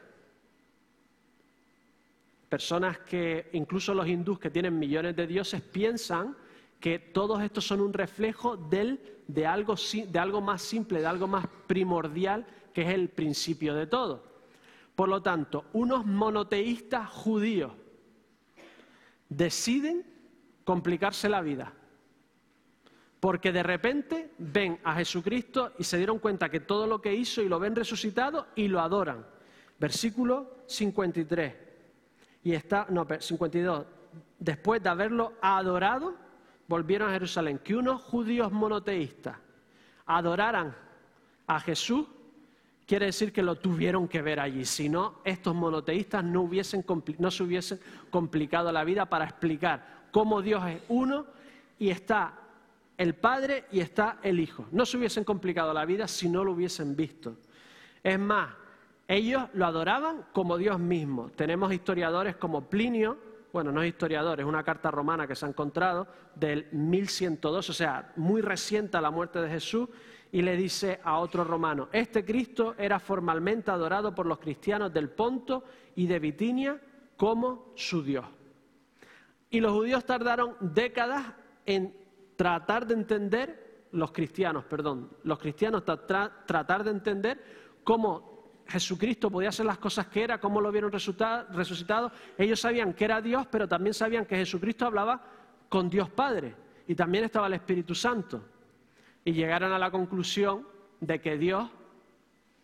Personas 2.50 2.98
que, 2.98 3.52
incluso 3.54 3.94
los 3.94 4.06
hindús 4.06 4.38
que 4.38 4.50
tienen 4.50 4.78
millones 4.78 5.16
de 5.16 5.26
dioses, 5.26 5.62
piensan 5.62 6.36
que 6.78 7.00
todos 7.00 7.42
estos 7.42 7.66
son 7.66 7.80
un 7.80 7.94
reflejo 7.94 8.58
del, 8.58 9.00
de, 9.30 9.48
algo, 9.48 9.76
de 9.76 10.20
algo 10.20 10.42
más 10.42 10.62
simple, 10.62 11.00
de 11.00 11.08
algo 11.08 11.30
más 11.30 11.48
primordial, 11.66 12.46
que 12.74 12.82
es 12.82 12.90
el 12.90 13.08
principio 13.08 13.74
de 13.76 13.88
todo. 13.88 14.26
Por 14.94 15.08
lo 15.08 15.22
tanto, 15.22 15.68
unos 15.72 16.06
monoteístas 16.06 17.10
judíos 17.10 17.72
deciden 19.30 20.06
complicarse 20.66 21.30
la 21.30 21.40
vida, 21.40 21.72
porque 23.26 23.52
de 23.52 23.64
repente 23.64 24.34
ven 24.38 24.78
a 24.84 24.94
Jesucristo 24.94 25.72
y 25.80 25.84
se 25.84 25.98
dieron 25.98 26.20
cuenta 26.20 26.48
que 26.48 26.60
todo 26.60 26.86
lo 26.86 27.02
que 27.02 27.12
hizo 27.12 27.42
y 27.42 27.50
lo 27.50 27.60
ven 27.60 27.76
resucitado 27.76 28.50
y 28.56 28.68
lo 28.68 28.80
adoran. 28.80 29.26
Versículo 29.80 30.58
53. 30.68 31.56
Y 32.44 32.54
está, 32.54 32.86
no, 32.88 33.08
52. 33.20 33.88
Después 34.38 34.84
de 34.84 34.90
haberlo 34.90 35.34
adorado, 35.42 36.14
volvieron 36.68 37.10
a 37.10 37.14
Jerusalén. 37.14 37.58
Que 37.64 37.76
unos 37.76 38.00
judíos 38.04 38.52
monoteístas 38.52 39.38
adoraran 40.06 40.76
a 41.48 41.60
Jesús 41.62 42.06
quiere 42.86 43.08
decir 43.08 43.34
que 43.34 43.42
lo 43.42 43.56
tuvieron 43.56 44.08
que 44.08 44.22
ver 44.22 44.40
allí. 44.40 44.66
Si 44.66 44.88
no, 44.88 45.22
estos 45.24 45.56
monoteístas 45.56 46.24
no, 46.24 46.48
no 47.18 47.32
se 47.32 47.44
hubiesen 47.44 47.80
complicado 48.12 48.72
la 48.72 48.84
vida 48.84 49.08
para 49.08 49.26
explicar 49.26 50.10
cómo 50.12 50.44
Dios 50.44 50.64
es 50.68 50.84
uno 50.90 51.26
y 51.80 51.90
está 51.90 52.45
el 52.98 53.16
Padre 53.16 53.66
y 53.72 53.80
está 53.80 54.20
el 54.24 54.40
Hijo. 54.40 54.68
No 54.72 54.86
se 54.86 54.98
hubiesen 54.98 55.24
complicado 55.24 55.74
la 55.74 55.86
vida 55.86 56.08
si 56.08 56.30
no 56.30 56.44
lo 56.44 56.52
hubiesen 56.52 56.96
visto. 56.96 57.38
Es 58.04 58.20
más, 58.20 58.54
ellos 59.08 59.44
lo 59.54 59.66
adoraban 59.66 60.26
como 60.32 60.58
Dios 60.58 60.80
mismo. 60.80 61.30
Tenemos 61.36 61.74
historiadores 61.74 62.36
como 62.36 62.70
Plinio, 62.70 63.18
bueno, 63.54 63.72
no 63.72 63.82
es 63.82 63.90
historiador, 63.90 64.40
es 64.40 64.46
una 64.46 64.64
carta 64.64 64.92
romana 64.92 65.28
que 65.28 65.36
se 65.36 65.46
ha 65.46 65.50
encontrado 65.50 66.08
del 66.36 66.68
1102, 66.72 67.70
o 67.70 67.74
sea, 67.74 68.12
muy 68.18 68.42
reciente 68.42 68.98
a 68.98 69.02
la 69.02 69.12
muerte 69.12 69.40
de 69.40 69.50
Jesús, 69.50 69.88
y 70.32 70.42
le 70.42 70.58
dice 70.58 71.00
a 71.04 71.20
otro 71.20 71.46
romano, 71.46 71.88
este 71.94 72.26
Cristo 72.26 72.76
era 72.78 73.00
formalmente 73.00 73.72
adorado 73.72 74.14
por 74.14 74.26
los 74.26 74.40
cristianos 74.40 74.92
del 74.92 75.10
Ponto 75.10 75.64
y 75.96 76.08
de 76.08 76.20
Bitinia 76.20 76.82
como 77.16 77.72
su 77.76 78.04
Dios. 78.04 78.26
Y 79.50 79.62
los 79.62 79.72
judíos 79.72 80.04
tardaron 80.04 80.58
décadas 80.60 81.26
en 81.66 81.96
tratar 82.36 82.86
de 82.86 82.94
entender, 82.94 83.88
los 83.92 84.12
cristianos, 84.12 84.66
perdón, 84.66 85.10
los 85.24 85.40
cristianos 85.40 85.84
tratar 85.86 86.84
de 86.84 86.92
entender 86.92 87.44
cómo 87.84 88.36
Jesucristo 88.68 89.30
podía 89.30 89.50
hacer 89.50 89.66
las 89.66 89.78
cosas 89.78 90.08
que 90.08 90.24
era, 90.24 90.40
cómo 90.40 90.60
lo 90.60 90.72
vieron 90.72 90.92
resucitado. 90.92 92.12
Ellos 92.38 92.60
sabían 92.60 92.94
que 92.94 93.06
era 93.06 93.22
Dios, 93.22 93.48
pero 93.50 93.68
también 93.68 93.94
sabían 93.94 94.26
que 94.26 94.36
Jesucristo 94.36 94.86
hablaba 94.86 95.22
con 95.70 95.90
Dios 95.90 96.10
Padre 96.10 96.56
y 96.88 96.96
también 96.96 97.24
estaba 97.24 97.48
el 97.48 97.54
Espíritu 97.54 97.94
Santo. 97.96 98.44
Y 99.24 99.34
llegaron 99.34 99.72
a 99.72 99.80
la 99.80 99.92
conclusión 99.92 100.68
de 101.00 101.22
que 101.22 101.38
Dios 101.38 101.70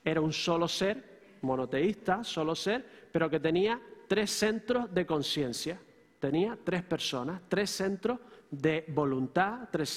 era 0.03 0.21
un 0.21 0.33
solo 0.33 0.67
ser, 0.67 1.37
monoteísta, 1.41 2.23
solo 2.23 2.55
ser, 2.55 3.07
pero 3.11 3.29
que 3.29 3.39
tenía 3.39 3.79
tres 4.07 4.31
centros 4.31 4.93
de 4.93 5.05
conciencia. 5.05 5.79
Tenía 6.19 6.57
tres 6.63 6.83
personas, 6.83 7.41
tres 7.47 7.69
centros 7.69 8.19
de 8.51 8.85
voluntad, 8.89 9.69
tres 9.71 9.89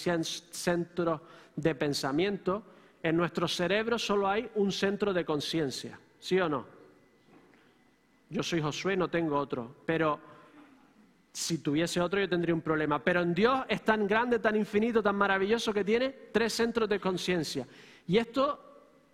centros 0.50 1.20
de 1.54 1.74
pensamiento, 1.74 2.62
en 3.02 3.16
nuestro 3.16 3.46
cerebro 3.46 3.98
solo 3.98 4.28
hay 4.28 4.48
un 4.54 4.72
centro 4.72 5.12
de 5.12 5.24
conciencia, 5.24 5.98
¿sí 6.18 6.40
o 6.40 6.48
no? 6.48 6.64
Yo 8.30 8.42
soy 8.42 8.62
Josué, 8.62 8.96
no 8.96 9.08
tengo 9.08 9.36
otro, 9.36 9.76
pero 9.84 10.18
si 11.34 11.58
tuviese 11.58 12.00
otro 12.00 12.20
yo 12.20 12.28
tendría 12.28 12.54
un 12.54 12.62
problema. 12.62 13.02
Pero 13.02 13.20
en 13.20 13.34
Dios 13.34 13.64
es 13.68 13.82
tan 13.82 14.06
grande, 14.06 14.38
tan 14.38 14.56
infinito, 14.56 15.02
tan 15.02 15.16
maravilloso 15.16 15.74
que 15.74 15.84
tiene 15.84 16.10
tres 16.32 16.52
centros 16.52 16.88
de 16.88 17.00
conciencia. 17.00 17.66
Y 18.06 18.16
esto 18.18 18.60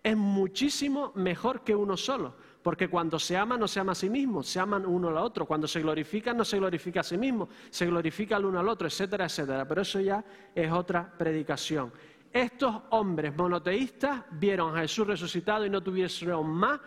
es 0.03 0.15
muchísimo 0.15 1.11
mejor 1.15 1.63
que 1.63 1.75
uno 1.75 1.97
solo, 1.97 2.35
porque 2.61 2.87
cuando 2.87 3.17
se 3.17 3.35
ama 3.35 3.57
no 3.57 3.67
se 3.67 3.79
ama 3.79 3.93
a 3.93 3.95
sí 3.95 4.09
mismo, 4.09 4.43
se 4.43 4.59
aman 4.59 4.85
uno 4.85 5.09
al 5.09 5.17
otro. 5.17 5.45
Cuando 5.45 5.67
se 5.67 5.81
glorifica 5.81 6.33
no 6.33 6.45
se 6.45 6.57
glorifica 6.57 6.99
a 6.99 7.03
sí 7.03 7.17
mismo, 7.17 7.49
se 7.69 7.85
glorifica 7.87 8.35
al 8.35 8.45
uno 8.45 8.59
al 8.59 8.69
otro, 8.69 8.87
etcétera, 8.87 9.25
etcétera. 9.25 9.67
Pero 9.67 9.81
eso 9.81 9.99
ya 9.99 10.23
es 10.53 10.71
otra 10.71 11.11
predicación. 11.17 11.91
Estos 12.31 12.75
hombres 12.91 13.35
monoteístas 13.35 14.23
vieron 14.31 14.77
a 14.77 14.81
Jesús 14.81 15.07
resucitado 15.07 15.65
y 15.65 15.69
no 15.69 15.81
tuvieron 15.81 16.47
más 16.47 16.79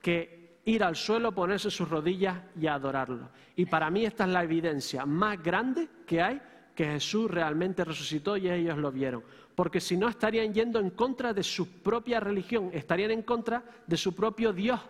que 0.00 0.60
ir 0.64 0.84
al 0.84 0.94
suelo, 0.94 1.32
ponerse 1.32 1.70
sus 1.70 1.88
rodillas 1.88 2.38
y 2.60 2.66
adorarlo. 2.66 3.30
Y 3.56 3.66
para 3.66 3.90
mí 3.90 4.04
esta 4.04 4.24
es 4.24 4.30
la 4.30 4.44
evidencia 4.44 5.04
más 5.06 5.42
grande 5.42 5.88
que 6.06 6.22
hay 6.22 6.40
que 6.74 6.84
Jesús 6.84 7.30
realmente 7.30 7.84
resucitó 7.84 8.36
y 8.36 8.48
ellos 8.48 8.78
lo 8.78 8.90
vieron. 8.92 9.22
Porque 9.54 9.80
si 9.80 9.96
no 9.96 10.08
estarían 10.08 10.54
yendo 10.54 10.78
en 10.78 10.90
contra 10.90 11.34
de 11.34 11.42
su 11.42 11.82
propia 11.82 12.20
religión, 12.20 12.70
estarían 12.72 13.10
en 13.10 13.22
contra 13.22 13.62
de 13.86 13.96
su 13.96 14.14
propio 14.14 14.52
Dios. 14.52 14.80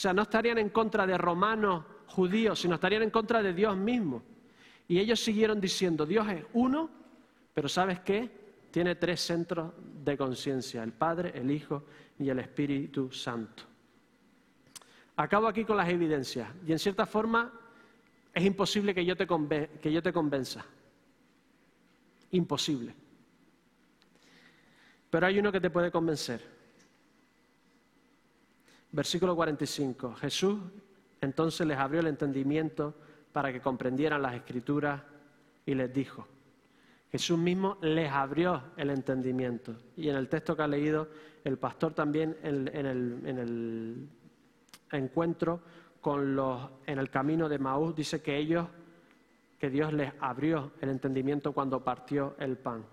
Sea, 0.00 0.14
no 0.14 0.22
estarían 0.22 0.56
en 0.56 0.70
contra 0.70 1.06
de 1.06 1.18
romanos, 1.18 1.84
judíos, 2.06 2.58
sino 2.58 2.76
estarían 2.76 3.02
en 3.02 3.10
contra 3.10 3.42
de 3.42 3.52
Dios 3.52 3.76
mismo. 3.76 4.22
Y 4.88 4.98
ellos 4.98 5.20
siguieron 5.20 5.60
diciendo, 5.60 6.06
Dios 6.06 6.26
es 6.30 6.42
uno, 6.54 6.88
pero 7.52 7.68
¿sabes 7.68 8.00
qué? 8.00 8.30
tiene 8.70 8.94
tres 8.94 9.20
centros 9.20 9.74
de 10.02 10.16
conciencia, 10.16 10.82
el 10.82 10.94
Padre, 10.94 11.32
el 11.34 11.50
Hijo 11.50 11.84
y 12.18 12.30
el 12.30 12.38
Espíritu 12.38 13.12
Santo. 13.12 13.64
Acabo 15.16 15.46
aquí 15.48 15.66
con 15.66 15.76
las 15.76 15.90
evidencias 15.90 16.48
y 16.66 16.72
en 16.72 16.78
cierta 16.78 17.04
forma 17.04 17.52
es 18.32 18.42
imposible 18.42 18.94
que 18.94 19.04
yo 19.04 19.14
te, 19.18 19.26
que 19.82 19.92
yo 19.92 20.02
te 20.02 20.14
convenza. 20.14 20.64
Imposible. 22.30 22.94
Pero 25.10 25.26
hay 25.26 25.38
uno 25.40 25.52
que 25.52 25.60
te 25.60 25.68
puede 25.68 25.90
convencer. 25.90 26.59
Versículo 28.92 29.36
45. 29.36 30.14
Jesús 30.14 30.58
entonces 31.20 31.66
les 31.66 31.78
abrió 31.78 32.00
el 32.00 32.06
entendimiento 32.06 32.94
para 33.32 33.52
que 33.52 33.60
comprendieran 33.60 34.22
las 34.22 34.34
escrituras 34.34 35.02
y 35.66 35.74
les 35.74 35.92
dijo, 35.92 36.26
Jesús 37.12 37.38
mismo 37.38 37.76
les 37.82 38.10
abrió 38.10 38.62
el 38.76 38.90
entendimiento. 38.90 39.76
Y 39.96 40.08
en 40.08 40.16
el 40.16 40.28
texto 40.28 40.56
que 40.56 40.62
ha 40.62 40.68
leído 40.68 41.08
el 41.44 41.58
pastor 41.58 41.92
también 41.92 42.36
en, 42.42 42.68
el, 42.86 44.08
encuentro 44.92 45.60
con 46.00 46.34
los, 46.34 46.70
en 46.86 46.98
el 46.98 47.10
camino 47.10 47.48
de 47.48 47.58
Maús, 47.58 47.94
dice 47.94 48.22
que 48.22 48.36
ellos, 48.36 48.66
que 49.58 49.70
Dios 49.70 49.92
les 49.92 50.12
abrió 50.20 50.72
el 50.80 50.88
entendimiento 50.88 51.52
cuando 51.52 51.84
partió 51.84 52.34
el 52.38 52.56
pan. 52.56 52.84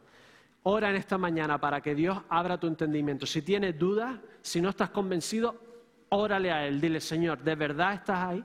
Ora 0.64 0.90
en 0.90 0.98
esta 0.98 1.18
mañana 1.18 1.60
para 1.60 1.80
que 1.80 1.96
Dios 1.96 2.20
abra 2.28 2.60
tu 2.60 2.68
entendimiento. 2.68 3.26
Si 3.26 3.42
tienes 3.42 3.78
dudas, 3.80 4.20
si 4.42 4.60
no 4.60 4.70
estás 4.70 4.90
convencido, 4.90 5.67
órale 6.10 6.52
a 6.52 6.66
Él. 6.66 6.80
Dile, 6.82 7.00
Señor, 7.02 7.40
¿de 7.44 7.56
verdad 7.56 7.94
estás 7.94 8.20
ahí? 8.20 8.44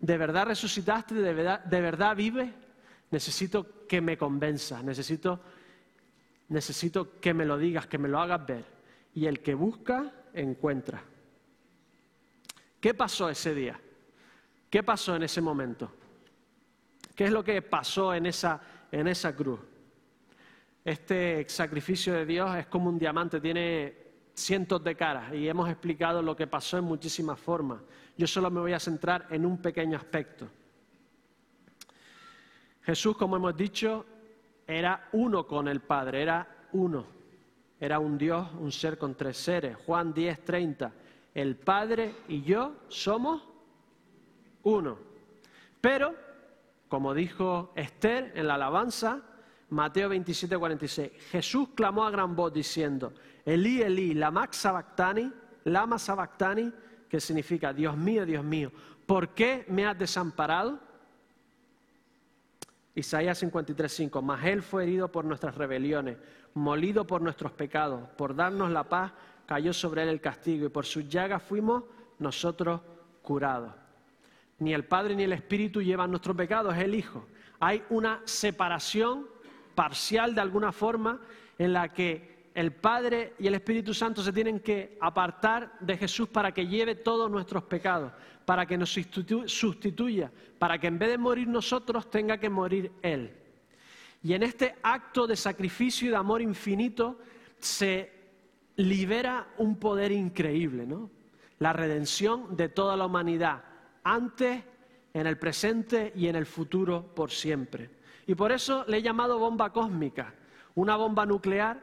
¿De 0.00 0.18
verdad 0.18 0.46
resucitaste? 0.46 1.14
¿De 1.14 1.32
verdad, 1.32 1.64
de 1.64 1.80
verdad 1.80 2.16
vives? 2.16 2.50
Necesito 3.10 3.86
que 3.86 4.00
me 4.00 4.18
convenzas, 4.18 4.82
necesito, 4.82 5.40
necesito 6.48 7.20
que 7.20 7.32
me 7.32 7.44
lo 7.44 7.56
digas, 7.56 7.86
que 7.86 7.98
me 7.98 8.08
lo 8.08 8.20
hagas 8.20 8.44
ver. 8.46 8.64
Y 9.14 9.26
el 9.26 9.40
que 9.40 9.54
busca, 9.54 10.12
encuentra. 10.32 11.02
¿Qué 12.80 12.92
pasó 12.92 13.30
ese 13.30 13.54
día? 13.54 13.80
¿Qué 14.68 14.82
pasó 14.82 15.16
en 15.16 15.22
ese 15.22 15.40
momento? 15.40 15.90
¿Qué 17.14 17.24
es 17.24 17.32
lo 17.32 17.44
que 17.44 17.62
pasó 17.62 18.12
en 18.12 18.26
esa, 18.26 18.60
en 18.90 19.06
esa 19.06 19.34
cruz? 19.34 19.60
Este 20.84 21.48
sacrificio 21.48 22.12
de 22.12 22.26
Dios 22.26 22.54
es 22.56 22.66
como 22.66 22.90
un 22.90 22.98
diamante, 22.98 23.40
tiene 23.40 24.03
cientos 24.34 24.82
de 24.82 24.96
caras 24.96 25.32
y 25.32 25.48
hemos 25.48 25.68
explicado 25.68 26.20
lo 26.20 26.36
que 26.36 26.46
pasó 26.46 26.76
en 26.78 26.84
muchísimas 26.84 27.38
formas. 27.38 27.80
Yo 28.16 28.26
solo 28.26 28.50
me 28.50 28.60
voy 28.60 28.72
a 28.72 28.80
centrar 28.80 29.26
en 29.30 29.46
un 29.46 29.58
pequeño 29.58 29.96
aspecto. 29.96 30.48
Jesús, 32.82 33.16
como 33.16 33.36
hemos 33.36 33.56
dicho, 33.56 34.04
era 34.66 35.08
uno 35.12 35.46
con 35.46 35.68
el 35.68 35.80
Padre, 35.80 36.22
era 36.22 36.66
uno. 36.72 37.06
Era 37.80 37.98
un 37.98 38.18
Dios, 38.18 38.48
un 38.60 38.70
ser 38.70 38.98
con 38.98 39.14
tres 39.14 39.36
seres. 39.36 39.76
Juan 39.86 40.12
10, 40.12 40.44
30. 40.44 40.92
El 41.34 41.56
Padre 41.56 42.14
y 42.28 42.42
yo 42.42 42.76
somos 42.88 43.42
uno. 44.62 44.98
Pero, 45.80 46.14
como 46.88 47.14
dijo 47.14 47.72
Esther 47.74 48.32
en 48.34 48.46
la 48.46 48.54
alabanza, 48.54 49.22
Mateo 49.74 50.08
27, 50.08 50.56
46, 50.56 51.10
Jesús 51.32 51.70
clamó 51.74 52.04
a 52.04 52.10
gran 52.10 52.36
voz 52.36 52.52
diciendo, 52.52 53.12
Elí, 53.44 53.82
Elí, 53.82 54.14
lama 54.14 54.46
sabactani, 54.48 55.32
lama 55.64 55.98
sabactani, 55.98 56.72
que 57.08 57.20
significa, 57.20 57.72
Dios 57.72 57.96
mío, 57.96 58.24
Dios 58.24 58.44
mío, 58.44 58.70
¿por 59.04 59.30
qué 59.30 59.64
me 59.68 59.84
has 59.84 59.98
desamparado? 59.98 60.78
Isaías 62.94 63.42
53:5, 63.42 64.22
mas 64.22 64.44
Él 64.44 64.62
fue 64.62 64.84
herido 64.84 65.10
por 65.10 65.24
nuestras 65.24 65.56
rebeliones, 65.56 66.18
molido 66.54 67.04
por 67.04 67.20
nuestros 67.20 67.50
pecados, 67.50 68.08
por 68.10 68.36
darnos 68.36 68.70
la 68.70 68.84
paz 68.84 69.12
cayó 69.44 69.72
sobre 69.72 70.04
Él 70.04 70.08
el 70.08 70.20
castigo 70.20 70.66
y 70.66 70.68
por 70.68 70.86
sus 70.86 71.08
llagas 71.08 71.42
fuimos 71.42 71.82
nosotros 72.20 72.80
curados. 73.22 73.74
Ni 74.60 74.72
el 74.72 74.84
Padre 74.84 75.16
ni 75.16 75.24
el 75.24 75.32
Espíritu 75.32 75.82
llevan 75.82 76.10
nuestros 76.10 76.36
pecados, 76.36 76.76
es 76.76 76.84
el 76.84 76.94
Hijo. 76.94 77.26
Hay 77.58 77.82
una 77.90 78.22
separación 78.24 79.33
parcial 79.74 80.34
de 80.34 80.40
alguna 80.40 80.72
forma 80.72 81.20
en 81.58 81.72
la 81.72 81.92
que 81.92 82.34
el 82.54 82.72
Padre 82.72 83.34
y 83.38 83.48
el 83.48 83.54
Espíritu 83.54 83.92
Santo 83.92 84.22
se 84.22 84.32
tienen 84.32 84.60
que 84.60 84.96
apartar 85.00 85.76
de 85.80 85.96
Jesús 85.96 86.28
para 86.28 86.52
que 86.52 86.66
lleve 86.66 86.94
todos 86.94 87.30
nuestros 87.30 87.64
pecados, 87.64 88.12
para 88.44 88.64
que 88.64 88.78
nos 88.78 88.90
sustituya, 88.90 90.30
para 90.58 90.78
que 90.78 90.86
en 90.86 90.98
vez 90.98 91.10
de 91.10 91.18
morir 91.18 91.48
nosotros 91.48 92.08
tenga 92.10 92.38
que 92.38 92.48
morir 92.48 92.92
Él. 93.02 93.32
Y 94.22 94.34
en 94.34 94.44
este 94.44 94.76
acto 94.82 95.26
de 95.26 95.36
sacrificio 95.36 96.06
y 96.08 96.10
de 96.10 96.16
amor 96.16 96.40
infinito 96.40 97.18
se 97.58 98.12
libera 98.76 99.48
un 99.58 99.76
poder 99.76 100.12
increíble, 100.12 100.86
¿no? 100.86 101.10
La 101.58 101.72
redención 101.72 102.56
de 102.56 102.68
toda 102.68 102.96
la 102.96 103.06
humanidad, 103.06 103.64
antes, 104.02 104.62
en 105.12 105.26
el 105.26 105.38
presente 105.38 106.12
y 106.16 106.26
en 106.26 106.36
el 106.36 106.46
futuro 106.46 107.14
por 107.14 107.30
siempre. 107.30 107.90
Y 108.26 108.34
por 108.34 108.52
eso 108.52 108.84
le 108.88 108.98
he 108.98 109.02
llamado 109.02 109.38
bomba 109.38 109.70
cósmica, 109.70 110.32
una 110.74 110.96
bomba 110.96 111.26
nuclear, 111.26 111.80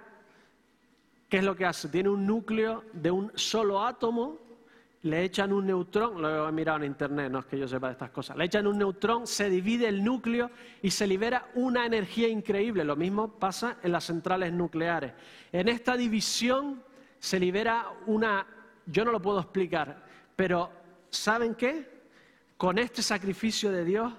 ¿qué 1.29 1.37
es 1.37 1.43
lo 1.43 1.55
que 1.55 1.65
hace? 1.65 1.89
Tiene 1.89 2.09
un 2.09 2.25
núcleo 2.25 2.83
de 2.93 3.11
un 3.11 3.31
solo 3.35 3.83
átomo, 3.83 4.37
le 5.03 5.23
echan 5.23 5.51
un 5.51 5.65
neutrón, 5.65 6.21
lo 6.21 6.47
he 6.47 6.51
mirado 6.51 6.79
en 6.79 6.85
internet, 6.85 7.31
no 7.31 7.39
es 7.39 7.45
que 7.45 7.57
yo 7.57 7.67
sepa 7.67 7.87
de 7.87 7.93
estas 7.93 8.11
cosas, 8.11 8.37
le 8.37 8.45
echan 8.45 8.67
un 8.67 8.77
neutrón, 8.77 9.25
se 9.25 9.49
divide 9.49 9.87
el 9.87 10.03
núcleo 10.03 10.51
y 10.81 10.91
se 10.91 11.07
libera 11.07 11.49
una 11.55 11.85
energía 11.85 12.27
increíble. 12.27 12.83
Lo 12.83 12.95
mismo 12.95 13.27
pasa 13.27 13.77
en 13.81 13.91
las 13.91 14.03
centrales 14.05 14.53
nucleares. 14.53 15.13
En 15.51 15.69
esta 15.69 15.97
división 15.97 16.83
se 17.17 17.39
libera 17.39 17.87
una, 18.05 18.45
yo 18.85 19.05
no 19.05 19.11
lo 19.11 19.21
puedo 19.21 19.39
explicar, 19.39 20.05
pero 20.35 20.69
¿saben 21.09 21.55
qué? 21.55 22.01
Con 22.57 22.77
este 22.77 23.01
sacrificio 23.01 23.71
de 23.71 23.85
Dios 23.85 24.13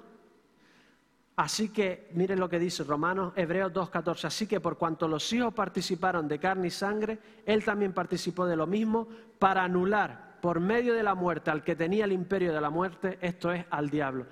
Así 1.36 1.70
que, 1.70 2.10
miren 2.12 2.38
lo 2.38 2.48
que 2.48 2.58
dice 2.58 2.84
Romanos, 2.84 3.32
Hebreos 3.36 3.72
2.14, 3.72 4.26
así 4.26 4.46
que 4.46 4.60
por 4.60 4.76
cuanto 4.76 5.08
los 5.08 5.32
hijos 5.32 5.54
participaron 5.54 6.28
de 6.28 6.38
carne 6.38 6.66
y 6.66 6.70
sangre, 6.70 7.18
él 7.46 7.64
también 7.64 7.94
participó 7.94 8.44
de 8.44 8.56
lo 8.56 8.66
mismo 8.66 9.08
para 9.38 9.64
anular 9.64 10.32
por 10.42 10.60
medio 10.60 10.92
de 10.92 11.02
la 11.02 11.14
muerte 11.14 11.50
al 11.50 11.62
que 11.62 11.76
tenía 11.76 12.04
el 12.04 12.12
imperio 12.12 12.52
de 12.52 12.60
la 12.60 12.68
muerte, 12.68 13.18
esto 13.22 13.52
es 13.52 13.64
al 13.70 13.88
diablo. 13.88 14.26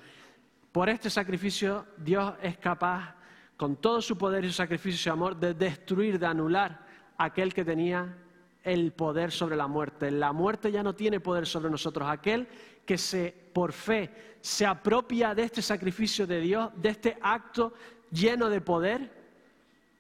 Por 0.73 0.89
este 0.89 1.09
sacrificio 1.09 1.87
Dios 1.97 2.35
es 2.43 2.59
capaz, 2.59 3.15
con 3.57 3.77
todo 3.77 4.03
su 4.03 4.19
poder 4.19 4.45
y 4.45 4.49
su 4.49 4.55
sacrificio 4.55 5.11
y 5.11 5.13
amor, 5.13 5.37
de 5.37 5.55
destruir, 5.55 6.19
de 6.19 6.27
anular 6.27 6.85
aquel 7.17 7.55
que 7.55 7.65
tenía 7.65 8.15
el 8.63 8.93
poder 8.93 9.31
sobre 9.31 9.57
la 9.57 9.67
muerte. 9.67 10.11
La 10.11 10.33
muerte 10.33 10.71
ya 10.71 10.83
no 10.83 10.95
tiene 10.95 11.21
poder 11.21 11.47
sobre 11.47 11.71
nosotros. 11.71 12.09
Aquel 12.09 12.49
que 12.90 12.98
se, 12.98 13.33
por 13.53 13.72
fe 13.72 14.11
se 14.40 14.66
apropia 14.66 15.33
de 15.33 15.44
este 15.44 15.62
sacrificio 15.62 16.26
de 16.26 16.40
Dios, 16.40 16.72
de 16.74 16.88
este 16.88 17.16
acto 17.22 17.72
lleno 18.11 18.50
de 18.50 18.61
poder, 18.61 19.09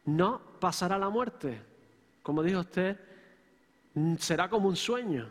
no 0.06 0.40
pasará 0.58 0.98
la 0.98 1.08
muerte. 1.08 1.62
Como 2.20 2.42
dijo 2.42 2.58
usted, 2.58 2.98
será 4.18 4.50
como 4.50 4.66
un 4.66 4.74
sueño. 4.74 5.28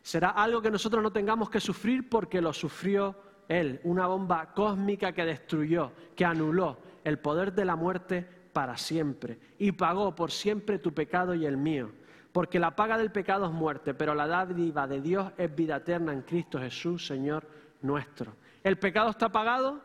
Será 0.00 0.30
algo 0.30 0.62
que 0.62 0.70
nosotros 0.70 1.02
no 1.02 1.12
tengamos 1.12 1.50
que 1.50 1.60
sufrir 1.60 2.08
porque 2.08 2.40
lo 2.40 2.54
sufrió 2.54 3.14
Él. 3.48 3.82
Una 3.84 4.06
bomba 4.06 4.54
cósmica 4.54 5.12
que 5.12 5.26
destruyó, 5.26 5.92
que 6.16 6.24
anuló 6.24 6.78
el 7.04 7.18
poder 7.18 7.52
de 7.52 7.66
la 7.66 7.76
muerte 7.76 8.26
para 8.54 8.78
siempre 8.78 9.38
y 9.58 9.72
pagó 9.72 10.14
por 10.14 10.30
siempre 10.30 10.78
tu 10.78 10.94
pecado 10.94 11.34
y 11.34 11.44
el 11.44 11.58
mío 11.58 11.90
porque 12.34 12.58
la 12.58 12.74
paga 12.74 12.98
del 12.98 13.12
pecado 13.12 13.46
es 13.46 13.52
muerte, 13.52 13.94
pero 13.94 14.12
la 14.12 14.26
dádiva 14.26 14.88
de 14.88 15.00
Dios 15.00 15.30
es 15.38 15.54
vida 15.54 15.76
eterna 15.76 16.12
en 16.12 16.22
Cristo 16.22 16.58
Jesús, 16.58 17.06
Señor 17.06 17.46
nuestro. 17.82 18.34
El 18.64 18.76
pecado 18.76 19.10
está 19.10 19.28
pagado, 19.28 19.80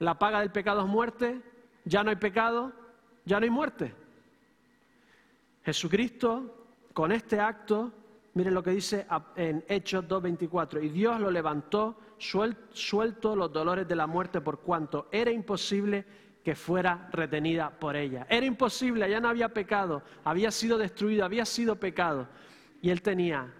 la 0.00 0.18
paga 0.18 0.40
del 0.40 0.50
pecado 0.50 0.80
es 0.80 0.88
muerte, 0.88 1.40
ya 1.84 2.02
no 2.02 2.10
hay 2.10 2.16
pecado, 2.16 2.72
ya 3.24 3.38
no 3.38 3.44
hay 3.44 3.50
muerte. 3.50 3.94
Jesucristo, 5.64 6.66
con 6.92 7.12
este 7.12 7.38
acto, 7.38 7.92
miren 8.34 8.54
lo 8.54 8.64
que 8.64 8.70
dice 8.70 9.06
en 9.36 9.64
Hechos 9.68 10.06
2.24, 10.08 10.82
y 10.82 10.88
Dios 10.88 11.20
lo 11.20 11.30
levantó 11.30 12.00
suelto 12.18 13.36
los 13.36 13.52
dolores 13.52 13.86
de 13.86 13.94
la 13.94 14.08
muerte 14.08 14.40
por 14.40 14.58
cuanto 14.58 15.06
era 15.12 15.30
imposible 15.30 16.04
que 16.46 16.54
fuera 16.54 17.08
retenida 17.10 17.70
por 17.70 17.96
ella. 17.96 18.24
Era 18.30 18.46
imposible, 18.46 19.10
ya 19.10 19.18
no 19.18 19.28
había 19.28 19.48
pecado, 19.48 20.04
había 20.22 20.52
sido 20.52 20.78
destruido, 20.78 21.24
había 21.24 21.44
sido 21.44 21.74
pecado. 21.74 22.28
Y 22.80 22.90
él 22.90 23.02
tenía 23.02 23.52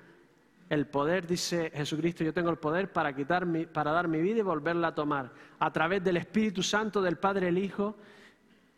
el 0.71 0.87
poder, 0.87 1.27
dice 1.27 1.73
Jesucristo, 1.75 2.23
yo 2.23 2.33
tengo 2.33 2.49
el 2.49 2.59
poder 2.59 2.93
para, 2.93 3.13
quitar 3.13 3.45
para 3.73 3.91
dar 3.91 4.07
mi 4.07 4.21
vida 4.21 4.39
y 4.39 4.43
volverla 4.43 4.87
a 4.87 4.95
tomar. 4.95 5.33
A 5.59 5.73
través 5.73 6.05
del 6.05 6.17
Espíritu 6.17 6.63
Santo, 6.63 7.03
del 7.03 7.17
Padre 7.17 7.49
el 7.49 7.59
Hijo, 7.59 7.97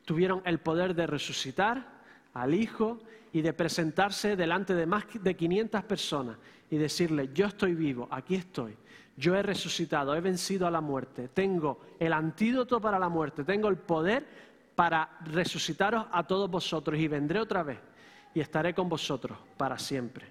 tuvieron 0.07 0.41
el 0.47 0.59
poder 0.59 0.95
de 0.95 1.07
resucitar 1.07 1.87
al 2.33 2.55
Hijo 2.55 3.01
y 3.35 3.43
de 3.43 3.53
presentarse 3.53 4.37
delante 4.37 4.75
de 4.75 4.87
más 4.87 5.05
de 5.21 5.37
500 5.37 5.85
personas 5.85 6.39
y 6.71 6.79
decirle, 6.79 7.29
yo 7.35 7.45
estoy 7.45 7.75
vivo, 7.75 8.09
aquí 8.11 8.37
estoy 8.37 8.75
yo 9.19 9.35
he 9.35 9.43
resucitado, 9.43 10.15
he 10.15 10.21
vencido 10.21 10.65
a 10.65 10.71
la 10.71 10.81
muerte, 10.81 11.27
tengo 11.29 11.81
el 11.99 12.13
antídoto 12.13 12.81
para 12.81 13.01
la 13.01 13.09
muerte, 13.09 13.43
tengo 13.43 13.67
el 13.67 13.77
poder 13.77 14.25
para 14.77 15.19
resucitaros 15.25 16.07
a 16.13 16.25
todos 16.25 16.49
vosotros 16.49 16.97
y 17.01 17.09
vendré 17.09 17.41
otra 17.41 17.65
vez 17.65 17.81
y 18.33 18.39
estaré 18.39 18.73
con 18.73 18.89
vosotros 18.89 19.37
para 19.57 19.77
siempre. 19.77 20.31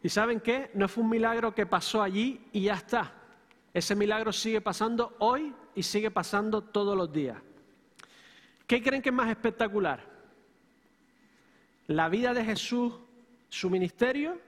¿Y 0.00 0.08
saben 0.08 0.38
qué? 0.38 0.70
No 0.74 0.86
fue 0.86 1.02
un 1.02 1.10
milagro 1.10 1.52
que 1.52 1.66
pasó 1.66 2.00
allí 2.00 2.46
y 2.52 2.62
ya 2.62 2.74
está. 2.74 3.12
Ese 3.74 3.96
milagro 3.96 4.32
sigue 4.32 4.60
pasando 4.60 5.16
hoy 5.18 5.52
y 5.74 5.82
sigue 5.82 6.12
pasando 6.12 6.62
todos 6.62 6.96
los 6.96 7.12
días. 7.12 7.36
¿Qué 8.64 8.80
creen 8.80 9.02
que 9.02 9.08
es 9.08 9.14
más 9.14 9.28
espectacular? 9.28 10.09
La 11.90 12.08
vida 12.08 12.32
de 12.32 12.44
Jesús, 12.44 12.92
su 13.48 13.68
ministerio 13.68 14.38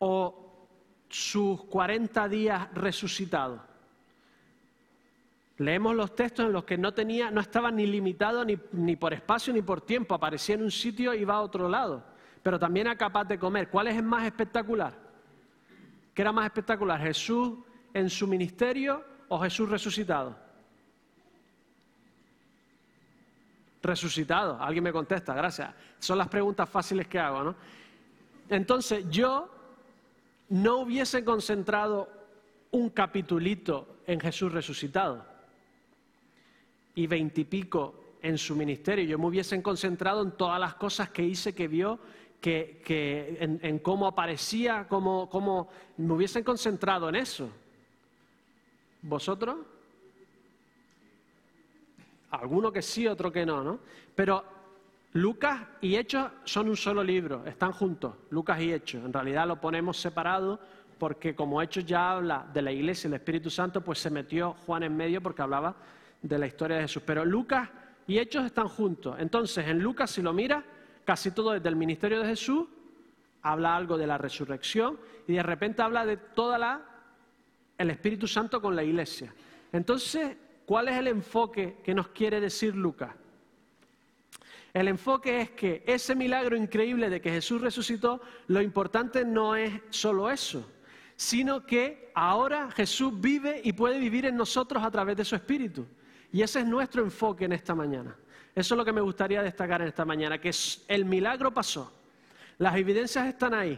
o 0.00 0.68
sus 1.08 1.62
40 1.64 2.28
días 2.28 2.68
resucitados. 2.74 3.62
Leemos 5.56 5.96
los 5.96 6.14
textos 6.14 6.44
en 6.44 6.52
los 6.52 6.64
que 6.64 6.76
no 6.76 6.92
tenía, 6.92 7.30
no 7.30 7.40
estaba 7.40 7.70
ni 7.70 7.86
limitado 7.86 8.44
ni, 8.44 8.58
ni, 8.72 8.96
por 8.96 9.14
espacio 9.14 9.54
ni 9.54 9.62
por 9.62 9.80
tiempo, 9.80 10.14
aparecía 10.14 10.56
en 10.56 10.62
un 10.62 10.70
sitio 10.70 11.14
y 11.14 11.20
iba 11.20 11.34
a 11.34 11.40
otro 11.40 11.70
lado, 11.70 12.04
pero 12.42 12.58
también 12.58 12.86
era 12.86 12.96
capaz 12.96 13.24
de 13.24 13.38
comer. 13.38 13.70
¿Cuál 13.70 13.86
es 13.86 13.96
el 13.96 14.02
más 14.02 14.26
espectacular? 14.26 14.92
¿Qué 16.12 16.20
era 16.20 16.32
más 16.32 16.44
espectacular? 16.44 17.00
¿Jesús 17.00 17.60
en 17.94 18.10
su 18.10 18.26
ministerio 18.26 19.02
o 19.28 19.40
Jesús 19.40 19.70
resucitado? 19.70 20.36
Resucitado. 23.82 24.60
Alguien 24.60 24.84
me 24.84 24.92
contesta, 24.92 25.34
gracias. 25.34 25.74
Son 25.98 26.18
las 26.18 26.28
preguntas 26.28 26.68
fáciles 26.68 27.06
que 27.08 27.18
hago, 27.18 27.42
¿no? 27.42 27.54
Entonces, 28.48 29.04
yo 29.08 29.48
no 30.48 30.78
hubiese 30.78 31.24
concentrado 31.24 32.08
un 32.72 32.90
capitulito 32.90 34.00
en 34.06 34.20
Jesús 34.20 34.52
resucitado 34.52 35.24
y 36.94 37.06
veintipico 37.06 37.94
en 38.22 38.36
su 38.36 38.56
ministerio. 38.56 39.04
Yo 39.04 39.18
me 39.18 39.26
hubiese 39.26 39.60
concentrado 39.62 40.22
en 40.22 40.32
todas 40.32 40.60
las 40.60 40.74
cosas 40.74 41.10
que 41.10 41.22
hice, 41.22 41.54
que 41.54 41.68
vio, 41.68 41.98
que, 42.40 43.38
en, 43.40 43.78
cómo 43.78 44.06
aparecía, 44.06 44.86
cómo, 44.88 45.28
cómo 45.30 45.68
me 45.96 46.12
hubiesen 46.14 46.42
concentrado 46.42 47.08
en 47.08 47.16
eso. 47.16 47.48
¿Vosotros? 49.02 49.56
Alguno 52.30 52.72
que 52.72 52.82
sí, 52.82 53.06
otro 53.06 53.32
que 53.32 53.44
no, 53.44 53.62
¿no? 53.62 53.80
Pero 54.14 54.44
Lucas 55.14 55.60
y 55.80 55.96
Hechos 55.96 56.30
son 56.44 56.68
un 56.68 56.76
solo 56.76 57.02
libro, 57.02 57.44
están 57.44 57.72
juntos, 57.72 58.14
Lucas 58.30 58.60
y 58.60 58.72
Hechos. 58.72 59.04
En 59.04 59.12
realidad 59.12 59.46
lo 59.46 59.60
ponemos 59.60 59.96
separado 59.96 60.60
porque 60.98 61.34
como 61.34 61.60
Hechos 61.60 61.84
ya 61.84 62.12
habla 62.12 62.46
de 62.52 62.62
la 62.62 62.70
iglesia 62.70 63.08
y 63.08 63.10
el 63.10 63.14
Espíritu 63.14 63.50
Santo, 63.50 63.80
pues 63.80 63.98
se 63.98 64.10
metió 64.10 64.52
Juan 64.66 64.82
en 64.82 64.96
medio 64.96 65.20
porque 65.20 65.42
hablaba 65.42 65.74
de 66.22 66.38
la 66.38 66.46
historia 66.46 66.76
de 66.76 66.82
Jesús. 66.82 67.02
Pero 67.04 67.24
Lucas 67.24 67.68
y 68.06 68.18
Hechos 68.18 68.44
están 68.44 68.68
juntos. 68.68 69.16
Entonces, 69.18 69.66
en 69.66 69.80
Lucas, 69.80 70.10
si 70.10 70.22
lo 70.22 70.32
mira, 70.32 70.62
casi 71.04 71.30
todo 71.30 71.52
desde 71.52 71.68
el 71.68 71.76
ministerio 71.76 72.20
de 72.20 72.26
Jesús, 72.26 72.68
habla 73.42 73.74
algo 73.74 73.96
de 73.96 74.06
la 74.06 74.18
resurrección 74.18 74.98
y 75.26 75.32
de 75.32 75.42
repente 75.42 75.82
habla 75.82 76.04
de 76.04 76.18
toda 76.18 76.58
la 76.58 76.82
el 77.78 77.88
Espíritu 77.88 78.28
Santo 78.28 78.60
con 78.60 78.76
la 78.76 78.84
iglesia. 78.84 79.32
Entonces, 79.72 80.36
¿Cuál 80.70 80.86
es 80.86 80.96
el 80.96 81.08
enfoque 81.08 81.78
que 81.82 81.92
nos 81.92 82.10
quiere 82.10 82.40
decir 82.40 82.76
Lucas? 82.76 83.10
El 84.72 84.86
enfoque 84.86 85.40
es 85.40 85.50
que 85.50 85.82
ese 85.84 86.14
milagro 86.14 86.56
increíble 86.56 87.10
de 87.10 87.20
que 87.20 87.28
Jesús 87.28 87.60
resucitó, 87.60 88.20
lo 88.46 88.62
importante 88.62 89.24
no 89.24 89.56
es 89.56 89.72
solo 89.90 90.30
eso, 90.30 90.70
sino 91.16 91.66
que 91.66 92.12
ahora 92.14 92.70
Jesús 92.70 93.20
vive 93.20 93.60
y 93.64 93.72
puede 93.72 93.98
vivir 93.98 94.26
en 94.26 94.36
nosotros 94.36 94.84
a 94.84 94.92
través 94.92 95.16
de 95.16 95.24
su 95.24 95.34
Espíritu. 95.34 95.88
Y 96.30 96.40
ese 96.40 96.60
es 96.60 96.66
nuestro 96.66 97.02
enfoque 97.02 97.46
en 97.46 97.52
esta 97.52 97.74
mañana. 97.74 98.16
Eso 98.54 98.74
es 98.74 98.78
lo 98.78 98.84
que 98.84 98.92
me 98.92 99.00
gustaría 99.00 99.42
destacar 99.42 99.82
en 99.82 99.88
esta 99.88 100.04
mañana, 100.04 100.40
que 100.40 100.52
el 100.86 101.04
milagro 101.04 101.52
pasó, 101.52 101.92
las 102.58 102.76
evidencias 102.76 103.26
están 103.26 103.54
ahí, 103.54 103.76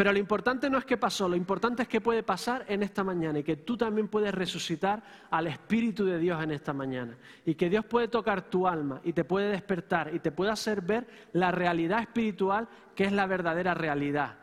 Pero 0.00 0.14
lo 0.14 0.18
importante 0.18 0.70
no 0.70 0.78
es 0.78 0.86
qué 0.86 0.96
pasó, 0.96 1.28
lo 1.28 1.36
importante 1.36 1.82
es 1.82 1.88
qué 1.88 2.00
puede 2.00 2.22
pasar 2.22 2.64
en 2.68 2.82
esta 2.82 3.04
mañana 3.04 3.40
y 3.40 3.42
que 3.42 3.56
tú 3.56 3.76
también 3.76 4.08
puedes 4.08 4.32
resucitar 4.32 5.02
al 5.30 5.46
Espíritu 5.46 6.06
de 6.06 6.18
Dios 6.18 6.42
en 6.42 6.52
esta 6.52 6.72
mañana. 6.72 7.18
Y 7.44 7.54
que 7.54 7.68
Dios 7.68 7.84
puede 7.84 8.08
tocar 8.08 8.48
tu 8.48 8.66
alma 8.66 9.02
y 9.04 9.12
te 9.12 9.24
puede 9.24 9.50
despertar 9.50 10.14
y 10.14 10.20
te 10.20 10.32
puede 10.32 10.52
hacer 10.52 10.80
ver 10.80 11.06
la 11.34 11.50
realidad 11.50 12.00
espiritual 12.00 12.66
que 12.94 13.04
es 13.04 13.12
la 13.12 13.26
verdadera 13.26 13.74
realidad, 13.74 14.38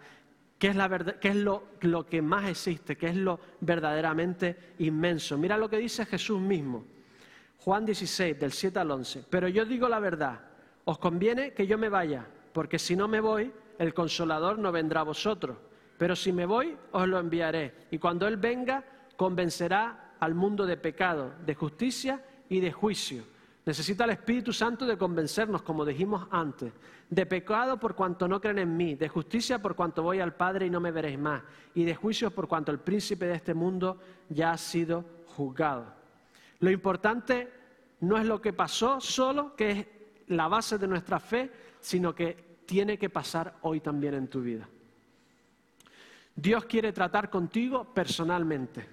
que 0.60 0.68
es, 0.68 1.36
lo, 1.36 1.64
lo 1.82 2.06
que 2.06 2.22
más 2.22 2.48
existe, 2.48 2.96
que 2.96 3.08
es 3.08 3.16
lo 3.16 3.40
verdaderamente 3.60 4.76
inmenso. 4.78 5.40
Mira 5.40 5.58
lo 5.58 5.72
que 5.72 5.78
dice 5.80 6.06
Jesús 6.06 6.40
mismo, 6.40 6.86
Juan 7.62 7.84
16, 7.84 8.40
del 8.40 8.52
7 8.52 8.78
al 8.78 8.92
11. 8.92 9.26
Pero 9.28 9.48
yo 9.48 9.66
digo 9.66 9.90
la 9.90 9.98
verdad, 9.98 10.40
os 10.86 11.00
conviene 11.00 11.54
que 11.54 11.66
yo 11.66 11.80
me 11.80 11.90
vaya, 11.90 12.28
porque 12.54 12.78
si 12.78 12.96
no 12.96 13.08
me 13.08 13.22
voy 13.22 13.52
el 13.78 13.94
consolador 13.94 14.60
no 14.60 14.72
vendrá 14.72 15.02
a 15.02 15.04
vosotros, 15.04 15.58
pero 15.98 16.16
si 16.16 16.32
me 16.32 16.46
voy, 16.46 16.78
os 16.92 17.08
lo 17.08 17.20
enviaré. 17.20 17.88
Y 17.92 17.98
cuando 17.98 18.28
Él 18.28 18.38
venga, 18.38 18.84
convencerá 19.16 20.16
al 20.20 20.36
mundo 20.36 20.66
de 20.66 20.78
pecado, 20.78 21.34
de 21.46 21.56
justicia 21.56 22.24
y 22.50 22.60
de 22.60 22.72
juicio. 22.72 23.24
Necesita 23.66 24.06
el 24.06 24.12
Espíritu 24.12 24.54
Santo 24.54 24.86
de 24.86 24.98
convencernos, 24.98 25.62
como 25.62 25.84
dijimos 25.84 26.26
antes, 26.32 26.72
de 27.10 27.26
pecado 27.26 27.78
por 27.78 27.96
cuanto 27.96 28.28
no 28.28 28.40
creen 28.40 28.60
en 28.60 28.78
mí, 28.78 28.96
de 28.96 29.10
justicia 29.10 29.62
por 29.62 29.76
cuanto 29.76 30.04
voy 30.04 30.20
al 30.20 30.36
Padre 30.36 30.68
y 30.68 30.70
no 30.70 30.80
me 30.80 30.92
veréis 30.92 31.20
más, 31.20 31.44
y 31.76 31.84
de 31.84 31.94
juicio 31.94 32.32
por 32.32 32.48
cuanto 32.48 32.72
el 32.72 32.80
príncipe 32.80 33.26
de 33.26 33.36
este 33.36 33.54
mundo 33.54 34.00
ya 34.30 34.52
ha 34.52 34.58
sido 34.58 35.04
juzgado. 35.26 35.86
Lo 36.60 36.72
importante 36.72 37.52
no 38.00 38.18
es 38.18 38.26
lo 38.26 38.42
que 38.42 38.54
pasó 38.54 39.02
solo, 39.02 39.56
que 39.56 39.72
es 39.72 39.88
la 40.28 40.48
base 40.48 40.78
de 40.78 40.88
nuestra 40.88 41.20
fe, 41.20 41.52
sino 41.82 42.16
que 42.16 42.47
tiene 42.68 43.00
que 43.00 43.10
pasar 43.10 43.56
hoy 43.62 43.80
también 43.80 44.14
en 44.14 44.28
tu 44.28 44.42
vida. 44.42 44.68
Dios 46.36 46.66
quiere 46.66 46.92
tratar 46.92 47.32
contigo 47.32 47.86
personalmente. 47.86 48.86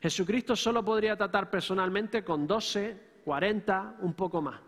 Jesucristo 0.00 0.54
solo 0.54 0.84
podría 0.84 1.16
tratar 1.16 1.50
personalmente 1.50 2.22
con 2.22 2.46
12, 2.46 2.96
40, 3.24 3.96
un 4.00 4.12
poco 4.14 4.42
más. 4.42 4.60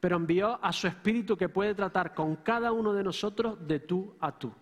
Pero 0.00 0.16
envió 0.16 0.62
a 0.62 0.72
su 0.72 0.86
Espíritu 0.86 1.36
que 1.36 1.48
puede 1.48 1.74
tratar 1.74 2.12
con 2.12 2.36
cada 2.36 2.72
uno 2.72 2.92
de 2.92 3.04
nosotros 3.04 3.56
de 3.66 3.80
tú 3.80 4.14
a 4.20 4.36
tú. 4.36 4.52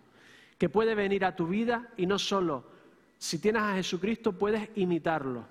Que 0.58 0.68
puede 0.68 0.94
venir 0.94 1.24
a 1.24 1.34
tu 1.34 1.48
vida 1.48 1.90
y 1.96 2.06
no 2.06 2.18
solo, 2.18 2.64
si 3.18 3.40
tienes 3.40 3.62
a 3.62 3.74
Jesucristo, 3.74 4.32
puedes 4.32 4.68
imitarlo. 4.76 5.46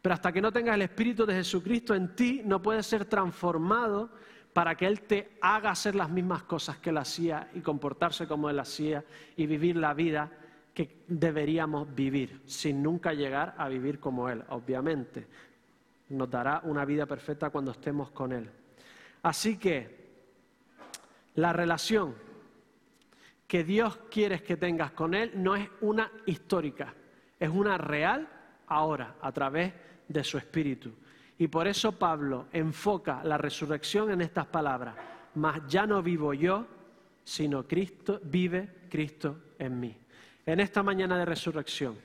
Pero 0.00 0.14
hasta 0.14 0.32
que 0.32 0.40
no 0.40 0.50
tengas 0.50 0.74
el 0.74 0.82
Espíritu 0.82 1.26
de 1.26 1.34
Jesucristo 1.34 1.94
en 1.94 2.16
ti, 2.16 2.42
no 2.44 2.60
puedes 2.60 2.86
ser 2.86 3.04
transformado 3.04 4.10
para 4.52 4.74
que 4.76 4.86
Él 4.86 5.02
te 5.02 5.38
haga 5.40 5.70
hacer 5.70 5.94
las 5.94 6.10
mismas 6.10 6.42
cosas 6.42 6.78
que 6.78 6.90
Él 6.90 6.98
hacía 6.98 7.48
y 7.54 7.60
comportarse 7.60 8.26
como 8.26 8.50
Él 8.50 8.58
hacía 8.58 9.04
y 9.36 9.46
vivir 9.46 9.76
la 9.76 9.94
vida 9.94 10.30
que 10.74 11.02
deberíamos 11.06 11.94
vivir, 11.94 12.42
sin 12.46 12.82
nunca 12.82 13.12
llegar 13.12 13.54
a 13.58 13.68
vivir 13.68 13.98
como 13.98 14.28
Él, 14.28 14.42
obviamente. 14.48 15.26
Nos 16.10 16.30
dará 16.30 16.60
una 16.64 16.84
vida 16.84 17.06
perfecta 17.06 17.50
cuando 17.50 17.70
estemos 17.70 18.10
con 18.10 18.32
Él. 18.32 18.48
Así 19.22 19.56
que 19.56 20.02
la 21.34 21.52
relación 21.52 22.14
que 23.46 23.64
Dios 23.64 23.98
quiere 24.10 24.42
que 24.42 24.56
tengas 24.56 24.92
con 24.92 25.14
Él 25.14 25.32
no 25.34 25.54
es 25.54 25.68
una 25.82 26.10
histórica, 26.26 26.94
es 27.38 27.50
una 27.50 27.78
real 27.78 28.28
ahora, 28.66 29.16
a 29.20 29.32
través 29.32 29.72
de 30.08 30.24
su 30.24 30.38
Espíritu. 30.38 30.92
Y 31.38 31.48
por 31.48 31.66
eso 31.66 31.92
Pablo 31.92 32.46
enfoca 32.52 33.22
la 33.24 33.38
resurrección 33.38 34.10
en 34.10 34.20
estas 34.20 34.46
palabras. 34.46 34.94
Mas 35.34 35.62
ya 35.66 35.86
no 35.86 36.02
vivo 36.02 36.34
yo, 36.34 36.66
sino 37.24 37.66
Cristo, 37.66 38.20
vive 38.22 38.68
Cristo 38.88 39.36
en 39.58 39.80
mí. 39.80 39.96
En 40.44 40.60
esta 40.60 40.82
mañana 40.82 41.18
de 41.18 41.24
resurrección, 41.24 41.96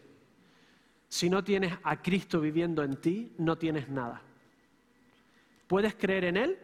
si 1.10 1.30
no 1.30 1.44
tienes 1.44 1.74
a 1.84 2.02
Cristo 2.02 2.40
viviendo 2.40 2.84
en 2.84 2.98
ti, 2.98 3.34
no 3.38 3.58
tienes 3.58 3.90
nada. 3.90 4.22
¿Puedes 5.68 5.96
creer 5.96 6.26
en 6.26 6.38
Él? 6.38 6.58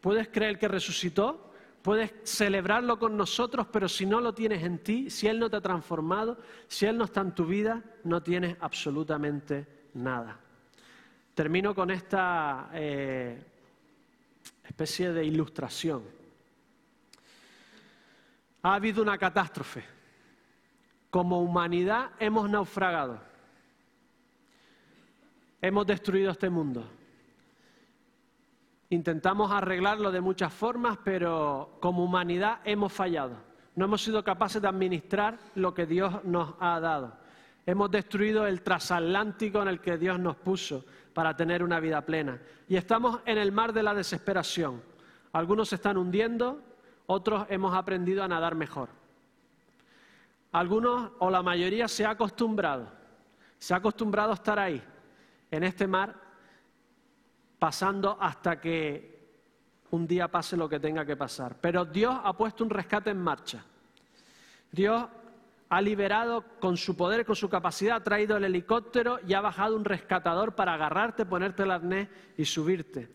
¿Puedes 0.00 0.28
creer 0.28 0.58
que 0.58 0.68
resucitó? 0.68 1.50
Puedes 1.82 2.12
celebrarlo 2.24 2.98
con 2.98 3.16
nosotros, 3.16 3.66
pero 3.72 3.88
si 3.88 4.04
no 4.04 4.20
lo 4.20 4.34
tienes 4.34 4.62
en 4.62 4.78
ti, 4.78 5.10
si 5.10 5.28
Él 5.28 5.38
no 5.38 5.48
te 5.48 5.56
ha 5.56 5.60
transformado, 5.60 6.38
si 6.68 6.86
Él 6.86 6.98
no 6.98 7.04
está 7.04 7.22
en 7.22 7.34
tu 7.34 7.46
vida, 7.46 7.82
no 8.04 8.22
tienes 8.22 8.56
absolutamente 8.60 9.66
nada. 9.94 10.38
Termino 11.40 11.74
con 11.74 11.90
esta 11.90 12.68
eh, 12.74 13.42
especie 14.62 15.10
de 15.10 15.24
ilustración. 15.24 16.02
Ha 18.60 18.74
habido 18.74 19.00
una 19.00 19.16
catástrofe. 19.16 19.82
Como 21.08 21.40
humanidad 21.40 22.10
hemos 22.18 22.50
naufragado. 22.50 23.22
Hemos 25.62 25.86
destruido 25.86 26.30
este 26.30 26.50
mundo. 26.50 26.86
Intentamos 28.90 29.50
arreglarlo 29.50 30.12
de 30.12 30.20
muchas 30.20 30.52
formas, 30.52 30.98
pero 31.02 31.78
como 31.80 32.04
humanidad 32.04 32.60
hemos 32.66 32.92
fallado. 32.92 33.38
No 33.76 33.86
hemos 33.86 34.02
sido 34.02 34.22
capaces 34.22 34.60
de 34.60 34.68
administrar 34.68 35.38
lo 35.54 35.72
que 35.72 35.86
Dios 35.86 36.22
nos 36.22 36.52
ha 36.60 36.78
dado. 36.80 37.16
Hemos 37.64 37.90
destruido 37.90 38.46
el 38.46 38.60
transatlántico 38.60 39.62
en 39.62 39.68
el 39.68 39.80
que 39.80 39.96
Dios 39.96 40.18
nos 40.18 40.36
puso 40.36 40.84
para 41.20 41.36
tener 41.36 41.62
una 41.62 41.80
vida 41.80 42.00
plena. 42.00 42.40
Y 42.66 42.76
estamos 42.76 43.20
en 43.26 43.36
el 43.36 43.52
mar 43.52 43.74
de 43.74 43.82
la 43.82 43.92
desesperación. 43.92 44.82
Algunos 45.34 45.68
se 45.68 45.74
están 45.74 45.98
hundiendo, 45.98 46.62
otros 47.08 47.44
hemos 47.50 47.74
aprendido 47.74 48.24
a 48.24 48.28
nadar 48.28 48.54
mejor. 48.54 48.88
Algunos 50.52 51.10
o 51.18 51.28
la 51.28 51.42
mayoría 51.42 51.88
se 51.88 52.06
ha 52.06 52.12
acostumbrado, 52.12 52.90
se 53.58 53.74
ha 53.74 53.76
acostumbrado 53.76 54.30
a 54.30 54.34
estar 54.36 54.58
ahí, 54.58 54.82
en 55.50 55.62
este 55.62 55.86
mar, 55.86 56.14
pasando 57.58 58.16
hasta 58.18 58.58
que 58.58 59.20
un 59.90 60.06
día 60.06 60.26
pase 60.26 60.56
lo 60.56 60.70
que 60.70 60.80
tenga 60.80 61.04
que 61.04 61.18
pasar. 61.18 61.54
Pero 61.60 61.84
Dios 61.84 62.18
ha 62.24 62.32
puesto 62.32 62.64
un 62.64 62.70
rescate 62.70 63.10
en 63.10 63.20
marcha. 63.20 63.62
Dios 64.72 65.06
ha 65.70 65.80
liberado 65.80 66.44
con 66.58 66.76
su 66.76 66.96
poder, 66.96 67.24
con 67.24 67.36
su 67.36 67.48
capacidad, 67.48 67.96
ha 67.96 68.02
traído 68.02 68.36
el 68.36 68.44
helicóptero 68.44 69.20
y 69.26 69.34
ha 69.34 69.40
bajado 69.40 69.76
un 69.76 69.84
rescatador 69.84 70.56
para 70.56 70.74
agarrarte, 70.74 71.24
ponerte 71.24 71.62
el 71.62 71.70
arnés 71.70 72.08
y 72.36 72.44
subirte. 72.44 73.08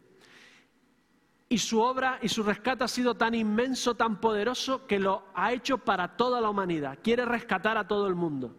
Y 1.49 1.57
su 1.57 1.81
obra 1.81 2.17
y 2.21 2.29
su 2.29 2.43
rescate 2.43 2.85
ha 2.85 2.87
sido 2.87 3.15
tan 3.15 3.35
inmenso, 3.35 3.95
tan 3.95 4.21
poderoso, 4.21 4.87
que 4.87 4.99
lo 4.99 5.23
ha 5.35 5.51
hecho 5.51 5.77
para 5.77 6.15
toda 6.15 6.39
la 6.39 6.49
humanidad. 6.49 6.97
Quiere 7.03 7.25
rescatar 7.25 7.77
a 7.77 7.87
todo 7.87 8.07
el 8.07 8.15
mundo. 8.15 8.55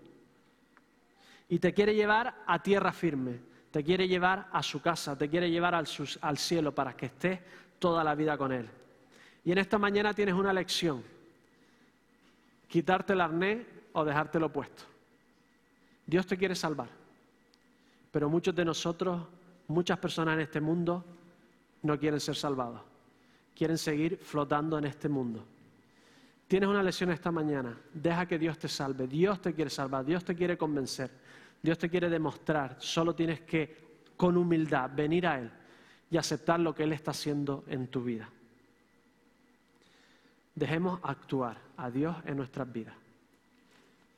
Y 1.49 1.59
te 1.59 1.73
quiere 1.73 1.95
llevar 1.95 2.43
a 2.47 2.63
tierra 2.63 2.93
firme, 2.93 3.41
te 3.71 3.83
quiere 3.83 4.07
llevar 4.07 4.49
a 4.53 4.63
su 4.63 4.83
casa, 4.83 5.17
te 5.17 5.31
quiere 5.31 5.51
llevar 5.51 5.75
al, 5.75 5.87
cielo 6.37 6.75
para 6.75 6.95
que 6.95 7.07
estés 7.07 7.41
toda 7.79 8.05
la 8.05 8.15
vida 8.15 8.37
con 8.37 8.53
Él. 8.53 8.69
Y 9.43 9.53
en 9.53 9.59
esta 9.59 9.79
mañana 9.79 10.13
tienes 10.13 10.35
una 10.35 10.53
lección. 10.53 11.03
Quitarte 12.69 13.15
el 13.15 13.21
arnés 13.23 13.76
o 13.97 14.05
dejártelo 14.05 14.53
puesto. 14.53 14.85
Dios 16.07 16.27
te 16.27 16.37
quiere 16.37 16.55
salvar, 16.55 16.89
pero 18.13 18.29
muchos 18.29 18.55
de 18.55 18.65
nosotros, 18.65 19.27
muchas 19.69 19.99
personas 19.99 20.35
en 20.35 20.41
este 20.41 20.61
mundo, 20.61 21.03
no 21.83 21.99
quieren 21.99 22.21
ser 22.21 22.37
salvados, 22.37 22.83
quieren 23.55 23.79
seguir 23.79 24.19
flotando 24.19 24.77
en 24.77 24.85
este 24.85 25.09
mundo. 25.09 25.45
Tienes 26.47 26.69
una 26.69 26.83
lección 26.83 27.11
esta 27.11 27.33
mañana, 27.33 27.75
deja 27.93 28.27
que 28.27 28.39
Dios 28.39 28.59
te 28.59 28.69
salve, 28.69 29.07
Dios 29.07 29.41
te 29.41 29.55
quiere 29.55 29.71
salvar, 29.71 30.05
Dios 30.05 30.23
te 30.25 30.37
quiere 30.37 30.59
convencer, 30.59 31.11
Dios 31.63 31.79
te 31.79 31.89
quiere 31.89 32.11
demostrar, 32.11 32.77
solo 32.79 33.15
tienes 33.15 33.41
que 33.41 33.87
con 34.15 34.37
humildad 34.37 34.91
venir 34.95 35.27
a 35.27 35.41
Él 35.41 35.51
y 36.11 36.19
aceptar 36.19 36.61
lo 36.61 36.75
que 36.75 36.83
Él 36.83 36.93
está 36.93 37.13
haciendo 37.13 37.65
en 37.67 37.89
tu 37.89 38.05
vida. 38.05 38.29
Dejemos 40.55 41.01
actuar 41.03 41.57
a 41.79 41.91
Dios 41.91 42.15
en 42.27 42.37
nuestras 42.37 42.71
vidas. 42.71 42.95